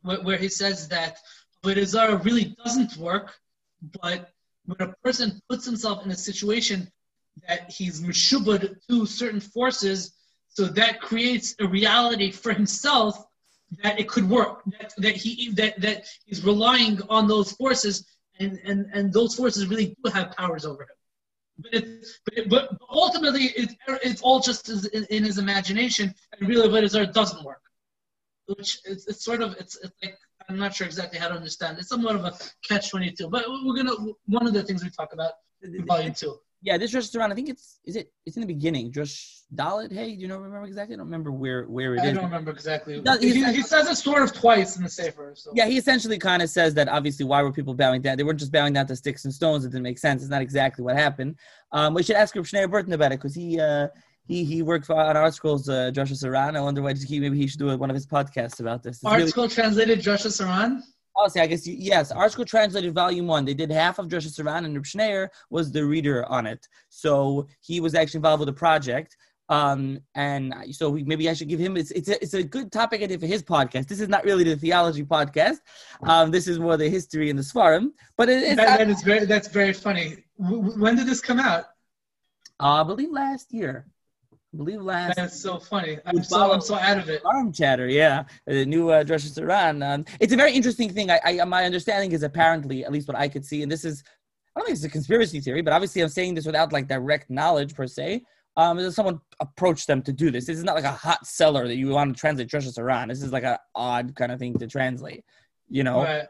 [0.03, 1.19] where, where he says that
[1.65, 3.35] Avodah really doesn't work,
[4.03, 4.31] but
[4.65, 6.91] when a person puts himself in a situation
[7.47, 10.15] that he's meshubad to certain forces,
[10.49, 13.23] so that creates a reality for himself
[13.83, 18.07] that it could work, that, that he that, that he's relying on those forces,
[18.39, 20.89] and, and, and those forces really do have powers over him.
[21.59, 26.49] But, it, but, it, but ultimately, it, it's all just in, in his imagination, and
[26.49, 27.61] really, Avodah doesn't work.
[28.47, 30.17] Which it's, it's sort of it's, it's like
[30.49, 31.79] I'm not sure exactly how to understand.
[31.79, 32.33] It's somewhat of a
[32.69, 33.29] catch twenty two.
[33.29, 33.97] But we're gonna
[34.27, 36.39] one of the things we talk about in volume two.
[36.63, 37.33] Yeah, this restaurant.
[37.33, 38.91] I think it's is it it's in the beginning.
[38.91, 39.93] Josh Dalit.
[39.93, 40.95] Hey, do you know remember exactly?
[40.95, 42.15] I don't remember where where it I is.
[42.15, 43.01] don't remember exactly.
[43.01, 45.35] No, he, he says it sort of twice in the Sefer.
[45.37, 45.53] So.
[45.55, 48.17] Yeah, he essentially kind of says that obviously why were people bowing down?
[48.17, 49.65] They weren't just bowing down to sticks and stones.
[49.65, 50.23] It didn't make sense.
[50.23, 51.37] It's not exactly what happened.
[51.73, 53.89] Um, we should ask Reb Burton about it because he uh,
[54.27, 56.57] he he worked for, on ArtScroll's, uh, Drashos HaRan.
[56.57, 58.97] I wonder why he, maybe he should do one of his podcasts about this.
[58.97, 60.81] It's Art really- School translated Drashos HaRan.
[61.17, 61.41] Policy.
[61.41, 63.45] I guess you, yes, ArtScroll translated volume one.
[63.45, 66.69] They did half of Drashos HaRan, and Reb Schneier was the reader on it.
[66.91, 69.17] So he was actually involved with the project.
[69.49, 71.77] Um, and so we, maybe I should give him.
[71.77, 73.87] It's it's a, it's a good topic I think for his podcast.
[73.87, 75.59] This is not really the theology podcast.
[76.03, 77.91] Um, this is more the history and the Svarim.
[78.17, 79.25] But it, it's That, that is very.
[79.25, 80.25] That's very funny.
[80.37, 81.65] When did this come out?
[82.61, 83.87] uh, I believe last year.
[84.57, 85.99] I believe last That's so funny.
[86.07, 87.23] I'm so I'm so out of it.
[87.23, 88.25] Seforim Chatter, yeah.
[88.47, 89.95] The new uh, Rosh Hashanah.
[89.95, 91.11] Um, it's a very interesting thing.
[91.11, 94.03] I, I, my understanding is apparently, at least what I could see, and this is,
[94.55, 97.29] I don't think it's a conspiracy theory, but obviously I'm saying this without like direct
[97.29, 98.23] knowledge per se.
[98.57, 100.47] Um, is someone approached them to do this.
[100.47, 103.09] This is not like a hot seller that you want to translate Rosh Hashanah.
[103.09, 105.27] This is like an odd kind of thing to translate,
[105.69, 106.03] you know?
[106.03, 106.25] Right.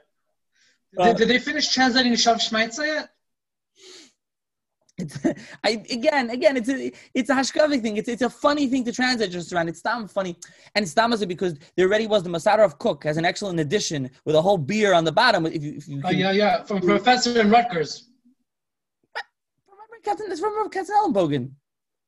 [0.98, 3.08] Uh, did, did they finish translating Shav Shmaitza yet?
[4.98, 5.18] It's,
[5.64, 7.96] I again, again, it's a it's a hashkavic thing.
[7.98, 9.68] It's it's a funny thing to translate just around.
[9.68, 10.36] It's damn funny,
[10.74, 14.10] and it's damn because there already was the Mossad HaRav Kook has an excellent edition
[14.24, 15.44] with a whole beer on the bottom.
[15.46, 16.62] If you, if you Oh can- yeah, yeah.
[16.64, 18.08] From Professor in Rutgers.
[19.68, 21.50] remember Captain, it's from Katzenellenbogen.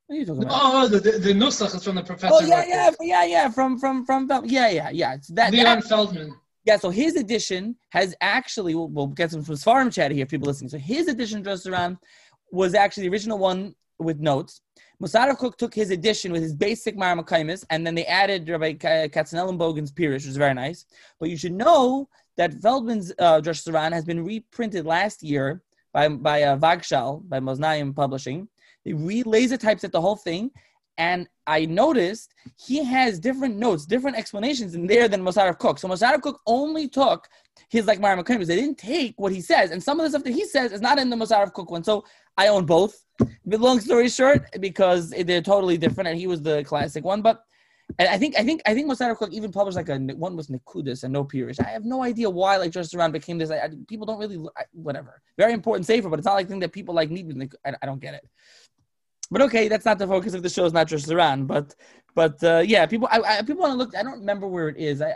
[0.06, 0.60] What are you talking about?
[0.62, 2.32] Oh, the the, the Nusach is from the Professor.
[2.34, 2.96] Oh yeah, Rutgers.
[3.02, 3.50] yeah, yeah, yeah.
[3.50, 5.14] From from from yeah, yeah, yeah.
[5.14, 6.34] It's that, Leon that Feldman.
[6.64, 6.78] yeah.
[6.78, 10.22] So his edition has actually we'll, we'll get some from Farm chat here.
[10.22, 10.70] if People listening.
[10.70, 11.98] So his edition just around
[12.50, 14.62] was actually the original one with notes.
[15.02, 18.74] Mossad HaRav Kook took his edition with his basic Maramakaimis, and then they added Rabbi
[18.74, 20.86] Katzenellenbogen's Pirish, which was very nice.
[21.20, 26.08] But you should know that Feldman's uh, Drashos HaRan has been reprinted last year by
[26.08, 28.48] by uh, Vagshal, by Moznaim Publishing.
[28.84, 30.50] They re laser typeset the whole thing,
[30.96, 35.78] and I noticed he has different notes, different explanations in there than Mossad HaRav Kook.
[35.78, 37.28] So Mossad HaRav Kook only took
[37.68, 38.46] his like Maramakaimis.
[38.46, 40.80] They didn't take what he says, and some of the stuff that he says is
[40.80, 41.84] not in the Mossad HaRav Kook one.
[41.84, 42.04] So
[42.36, 43.04] I own both.
[43.44, 47.22] But long story short, because they're totally different, and he was the classic one.
[47.22, 47.42] But
[47.98, 50.48] I think I think I think Mossad HaRav Kook even published like a one with
[50.48, 51.58] Nikudis and no Pirish.
[51.58, 53.50] I have no idea why like just around became this.
[53.50, 55.22] I, I, people don't really I, whatever.
[55.36, 57.26] Very important safer, but it's not like thing that people like need.
[57.26, 58.28] With I, don't get it.
[59.30, 60.64] But okay, that's not the focus of the show.
[60.64, 61.74] It's not just Iran, but
[62.14, 63.96] but uh, yeah, people I, I people want to look.
[63.96, 65.00] I don't remember where it is.
[65.00, 65.14] I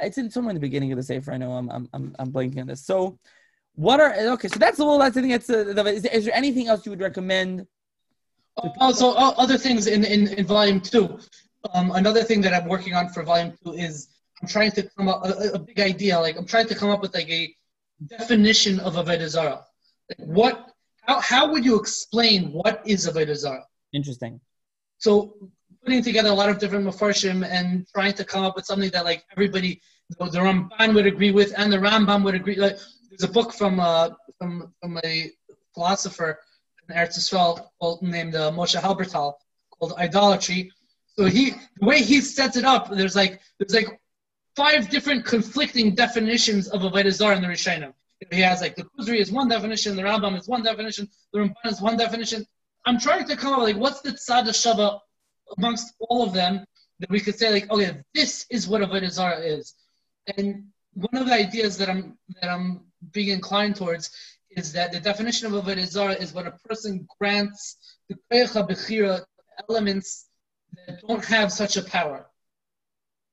[0.00, 1.32] it's in somewhere in the beginning of the safer.
[1.32, 2.84] I know I'm I'm I'm, I'm blanking on this.
[2.84, 3.18] So
[3.74, 4.48] what are okay?
[4.48, 4.98] So that's the whole.
[4.98, 7.66] That's I think that's uh, the, is, there, is there anything else you would recommend?
[8.56, 11.18] Also, o- other things in, in, in volume two.
[11.72, 14.08] Um, another thing that I'm working on for volume two is
[14.40, 16.18] I'm trying to come up a, a big idea.
[16.18, 17.54] Like I'm trying to come up with like a
[18.06, 19.64] definition of Avodah Zarah.
[20.10, 20.70] Like what?
[21.02, 23.64] How, how would you explain what is Avodah Zarah?
[23.92, 24.40] Interesting.
[24.98, 25.34] So
[25.84, 29.04] putting together a lot of different mafarshim and trying to come up with something that
[29.04, 29.80] like everybody,
[30.10, 32.56] the, Ramban would agree with and the Rambam would agree.
[32.56, 32.78] Like
[33.10, 35.30] there's a book from uh, from from a
[35.74, 36.38] philosopher
[36.88, 39.34] in Eretz Yisrael called, named uh, Moshe Halbertal
[39.78, 40.70] called Idolatry.
[41.16, 44.00] So he the way he sets it up, there's like there's like
[44.54, 47.92] five different conflicting definitions of Avodah Zarah in the Rishonim.
[48.30, 51.72] He has like the Kuzri is one definition, the Rambam is one definition, the Ramban
[51.72, 52.46] is one definition.
[52.84, 55.00] I'm trying to come up like what's the tzad shava
[55.58, 56.64] amongst all of them
[57.00, 59.74] that we could say like, okay, this is what a Zarah is.
[60.36, 62.80] And one of the ideas that I'm that I'm
[63.12, 64.10] being inclined towards
[64.50, 69.24] is that the definition of a Zarah is when a person grants the Koyach Bechira
[69.68, 70.26] elements
[70.86, 72.26] that don't have such a power.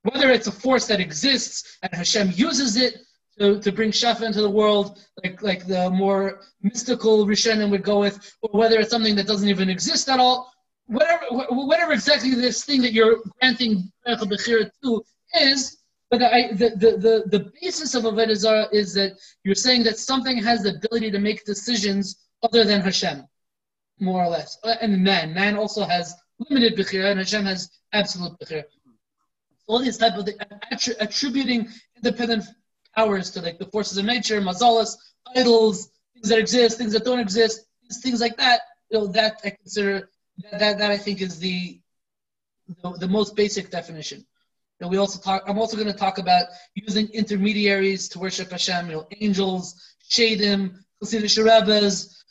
[0.03, 2.97] Whether it's a force that exists and Hashem uses it
[3.37, 7.99] to, to bring Shafa into the world, like like the more mystical Rishonim would go
[7.99, 10.51] with, or whether it's something that doesn't even exist at all.
[10.89, 15.03] Whatever, whatever exactly this thing that you're granting Bechira to
[15.39, 15.77] is,
[16.09, 19.11] but I, the, the, the, the basis of Avodah Zarah is that
[19.43, 23.23] you're saying that something has the ability to make decisions other than Hashem,
[23.99, 24.57] more or less.
[24.63, 28.63] Uh, and man, man also has limited bechira, and Hashem has absolute bechira.
[29.67, 30.27] All these type of
[30.99, 32.45] attributing independent
[32.95, 34.95] powers to like the forces of nature, mazalas,
[35.35, 37.67] idols, things that exist, things that don't exist,
[38.01, 38.61] things like that.
[38.89, 40.09] You know, that I consider
[40.51, 41.79] that that, I think is the,
[42.83, 44.25] the the most basic definition.
[44.79, 45.43] Know, we also talk.
[45.45, 48.87] I'm also going to talk about using intermediaries to worship Hashem.
[48.89, 49.75] You know, angels,
[50.09, 52.23] shadim, Hasidic Rebbes,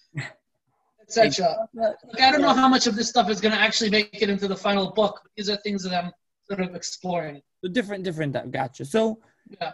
[1.03, 1.69] etc.
[1.75, 4.31] Like, I don't know how much of this stuff is going to actually make it
[4.31, 5.21] into the final book.
[5.37, 6.11] These are things that I'm
[6.51, 7.43] sort of exploring.
[7.63, 8.51] So different, different.
[8.51, 8.87] Gotcha.
[8.87, 9.21] So,
[9.61, 9.73] yeah.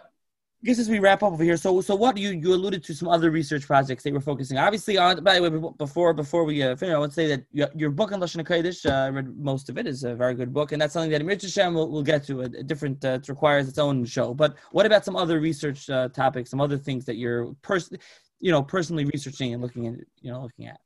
[0.65, 2.95] I guess as we wrap up over here, so so what you you alluded to
[2.95, 5.23] some other research projects that we're focusing obviously on.
[5.23, 8.19] By the way, before before we uh, finish, I would say that your book on
[8.19, 10.93] Lashon Hakodesh, uh, I read most of it, is a very good book, and that's
[10.93, 12.41] something that Amir Hashem will, will get to.
[12.41, 14.33] A, a different uh, it requires its own show.
[14.33, 17.99] But what about some other research uh, topics, some other things that you're person,
[18.39, 20.79] you know, personally researching and looking at, you know, looking at?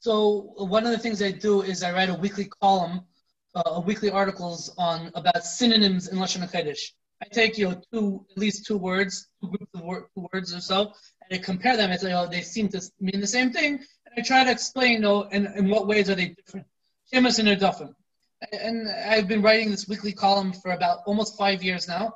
[0.00, 3.00] So one of the things I do is I write a weekly column,
[3.54, 6.90] uh, weekly articles on about synonyms in Lashon Hakodesh.
[7.22, 10.60] I take you know two at least two words, two groups of wor- words or
[10.60, 10.92] so,
[11.22, 11.90] and I compare them.
[11.90, 14.92] and say, oh, they seem to mean the same thing, and I try to explain,
[14.92, 16.66] you know, in, in what ways are they different.
[17.12, 17.94] Shemus and Erdofim.
[18.52, 22.14] And I've been writing this weekly column for about almost five years now.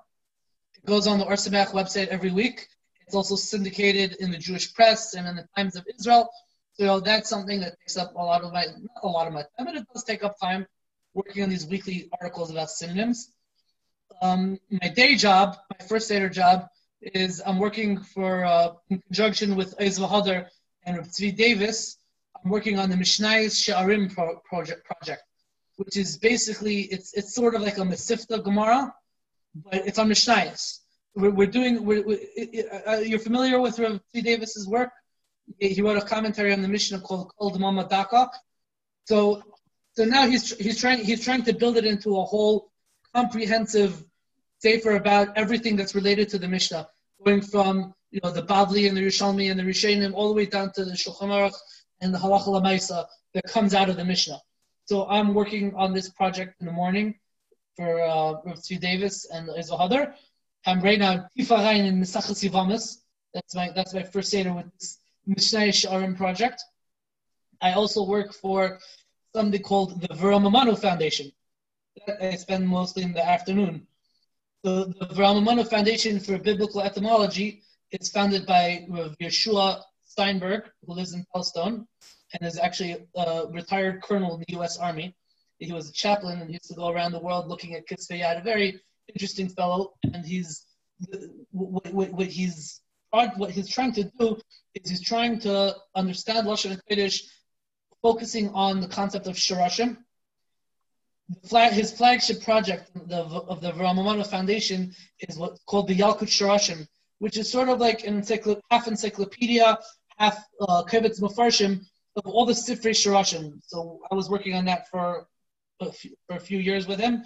[0.76, 2.66] It goes on the Or Sameach website every week.
[3.06, 6.30] It's also syndicated in the Jewish press and in the Times of Israel.
[6.74, 8.64] So that's something that takes up a lot of my
[9.02, 10.66] a lot of my time, but it does take up time
[11.12, 13.30] working on these weekly articles about synonyms
[14.22, 16.66] um, my day job, my first Seder job,
[17.02, 20.48] is I'm working for, uh, in conjunction with Ezra Hodder
[20.84, 21.98] and Tzvi Davis,
[22.42, 25.22] I'm working on the Mishnayis Sha'arim pro- project, project,
[25.76, 28.94] which is basically, it's, it's sort of like a Mesivta Gemara,
[29.54, 30.80] but it's on Mishnayis.
[31.14, 32.18] We're, we're doing, we're, we're,
[32.86, 34.90] uh, you're familiar with Rav Tzvi Davis's work?
[35.58, 38.30] He wrote a commentary on the Mishnah called Kol Mama Daka.
[39.04, 39.42] So,
[39.92, 42.70] so now he's, he's, trying, he's trying to build it into a whole
[43.14, 44.04] comprehensive
[44.58, 46.88] sefer about everything that's related to the Mishnah,
[47.24, 50.46] going from you know the Bavli and the Rishonim and the Rishonim all the way
[50.46, 51.56] down to the Shulchan Aruch
[52.00, 54.40] and the Halacha Lamaisa that comes out of the Mishnah.
[54.86, 57.14] So I'm working on this project in the morning
[57.76, 60.14] for uh, Rav Davis and Ezra Hadar.
[60.66, 62.98] I'm right now Tifarayin in Mesachas Yivamis.
[63.32, 66.62] That's my that's my first seder with this Mishnah Sharim project.
[67.60, 68.78] I also work for
[69.34, 71.32] something called the Veromemanu Foundation.
[72.20, 73.86] I spend mostly in the afternoon.
[74.62, 81.24] The, the Avraham Foundation for Biblical Etymology is founded by Yehoshua Steinberg, who lives in
[81.34, 81.86] Pellstone,
[82.32, 84.78] and is actually a retired colonel in the U.S.
[84.78, 85.14] Army.
[85.58, 88.40] He was a chaplain and used to go around the world looking at Kisvei Yad,
[88.40, 89.92] a very interesting fellow.
[90.02, 90.66] And he's
[91.52, 92.80] what he's
[93.10, 94.38] what he's trying to do
[94.74, 97.22] is he's trying to understand Lashon Kodesh,
[98.02, 99.98] focusing on the concept of Shirashim,
[101.44, 106.86] flag, his flagship project the, of the Veromemanu Foundation is what's called the Yalkut Shirashim,
[107.18, 109.78] which is sort of like an encycl- half encyclopedia,
[110.18, 111.80] half uh, Kibitz Mefarshim
[112.16, 113.60] of all the Sifrei Shirashim.
[113.66, 115.26] So I was working on that for
[115.80, 117.24] a few, for a few years with him.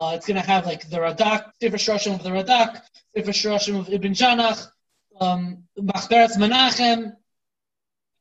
[0.00, 2.82] Uh, it's going to have like the Radak, Sifrei Shirashim of the Radak,
[3.16, 4.68] Sifrei Shirashim of Ibn Janach,
[5.20, 7.12] um, Machberetz Menachem,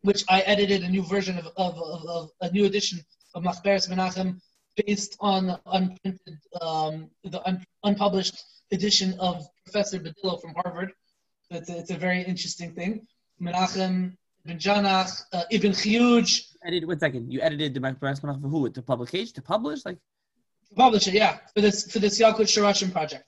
[0.01, 2.99] which I edited a new version of, of, of, of a new edition
[3.35, 4.39] of Machberetz Menachem
[4.75, 10.93] based on unprinted, um, the un- unpublished edition of Professor Badillo from Harvard.
[11.49, 13.07] It's a, it's a very interesting thing.
[13.41, 14.15] Menachem
[14.45, 16.41] Ibn Janach, uh, Ibn Chiyuj.
[16.65, 17.31] Edited, one second.
[17.31, 18.69] You edited the Professor Menachem for who?
[18.69, 19.33] To publication?
[19.33, 19.85] To publish?
[19.85, 19.97] Like
[20.69, 23.27] to publish it, yeah, for this for this Yalkut Shirashim project.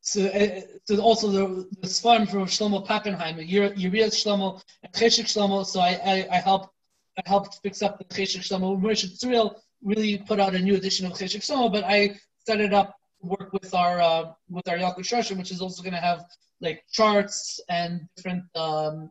[0.00, 5.66] So, uh, so also the the farm from Shlomo Pappenheim, Uriah Shlomo and Cheshik Shlomo.
[5.66, 6.70] So I, I, I helped
[7.18, 8.80] I helped fix up the Cheshik Shlomo.
[8.80, 12.72] Moshe Tzuriel really put out a new edition of Cheshik Shlomo, but I set it
[12.72, 16.24] up work with our uh, with our Yalkut Shirashim, which is also going to have
[16.60, 19.10] like charts and different um,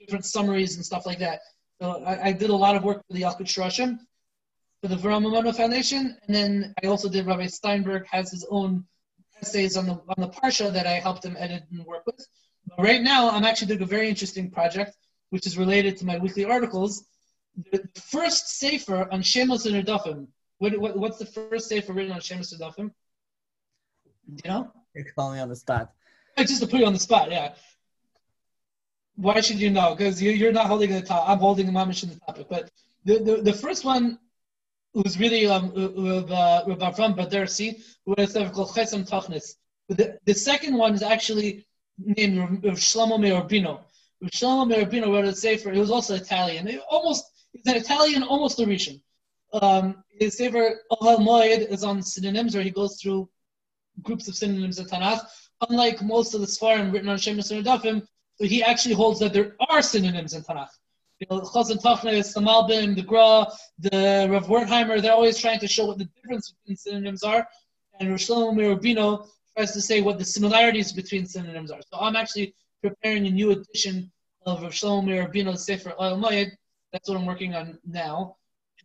[0.00, 1.40] different summaries and stuff like that.
[1.80, 3.98] So I, I did a lot of work for the Yalkut Shirashim
[4.80, 8.84] for the Veromemanu Foundation, and then I also did Rabbi Steinberg has his own
[9.42, 12.26] essays on the on the parsha that I helped him edit and work with.
[12.68, 14.96] But right now, I'm actually doing a very interesting project,
[15.30, 17.04] which is related to my weekly articles,
[17.72, 20.26] the first sefer on Shemos and Erdofim.
[20.58, 22.90] What, what, what's the first sefer written on Shemos and Erdofim?
[24.26, 24.72] You know?
[24.94, 25.92] You're calling me on the spot.
[26.38, 27.54] Just to put you on the spot, yeah.
[29.14, 29.94] Why should you know?
[29.94, 31.28] Because you, you're not holding the top.
[31.28, 32.46] I'm holding the mamish in the topic.
[32.50, 32.70] But
[33.04, 34.18] the, the, the first one
[34.92, 39.54] was really um with uh, with Avram Bedersi, who has a called Chesam Tachnis.
[39.88, 41.66] The, the second one is actually
[41.98, 43.80] named Shlomo Merabino.
[44.20, 45.70] Rav Shlomo Merabino wrote a sefer.
[45.70, 46.66] He was also Italian.
[46.66, 47.24] He almost
[47.56, 49.00] he's an Italian, almost a Rishon.
[49.52, 53.28] Um, his sefer Ohel Moed is on synonyms, where he goes through
[54.02, 55.20] groups of synonyms in Tanakh.
[55.68, 58.06] Unlike most of the Sfarim written on Shemus and Dafim,
[58.38, 60.68] he actually holds that there are synonyms in Tanakh.
[61.18, 62.34] You know, Chazan Tachnes,
[62.94, 63.46] the Gra,
[63.78, 67.46] the Rav Wertheimer, they're always trying to show what the difference between synonyms are.
[67.98, 69.26] And Rosh Mirabino
[69.56, 71.80] tries to say what the similarities between synonyms are.
[71.90, 74.12] So I'm actually preparing a new edition
[74.44, 76.50] of Rav Shlomo Mirabino's Sefer Ohel Moed.
[76.92, 78.36] That's what I'm working on now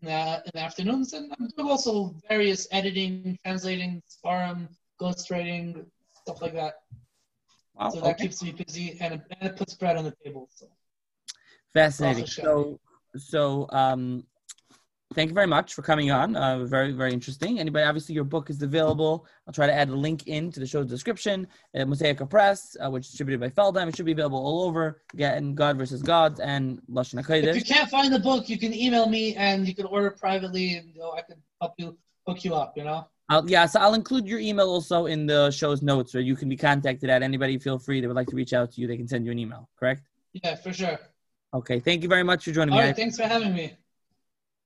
[0.02, 1.14] in the, in the afternoons.
[1.14, 4.68] And I'm doing also various editing, translating, sparring,
[5.00, 5.86] ghostwriting,
[6.22, 6.76] stuff like that.
[7.76, 8.24] Wow, so that okay.
[8.24, 10.50] keeps me busy and it, and it puts bread on the table.
[10.54, 10.68] So
[11.74, 12.28] fascinating.
[12.28, 12.80] So
[13.16, 14.26] so um,
[15.14, 16.36] thank you very much for coming on.
[16.36, 17.60] Uh, very very interesting.
[17.60, 19.26] Anybody, obviously, your book is available.
[19.48, 21.48] I'll try to add a link into the show's description.
[21.76, 23.88] Uh, Mosaica Press, uh, which is distributed by Feldheim.
[23.88, 25.02] It should be available all over.
[25.16, 27.56] Getting God versus Gods and Lashon Hakodesh.
[27.56, 30.76] If you can't find the book, you can email me and you can order privately,
[30.76, 31.98] and you know, I can help you
[32.28, 32.74] hook you up.
[32.76, 33.08] You know.
[33.32, 36.50] I'll, yeah, so I'll include your email also in the show's notes, where you can
[36.50, 37.58] be contacted at anybody.
[37.58, 38.88] Feel free They would like to reach out to you.
[38.88, 39.70] They can send you an email.
[39.80, 40.02] Correct?
[40.34, 41.00] Yeah, for sure.
[41.54, 41.80] Okay.
[41.80, 42.88] Thank you very much for joining All me.
[42.88, 43.78] Right, thanks for having me.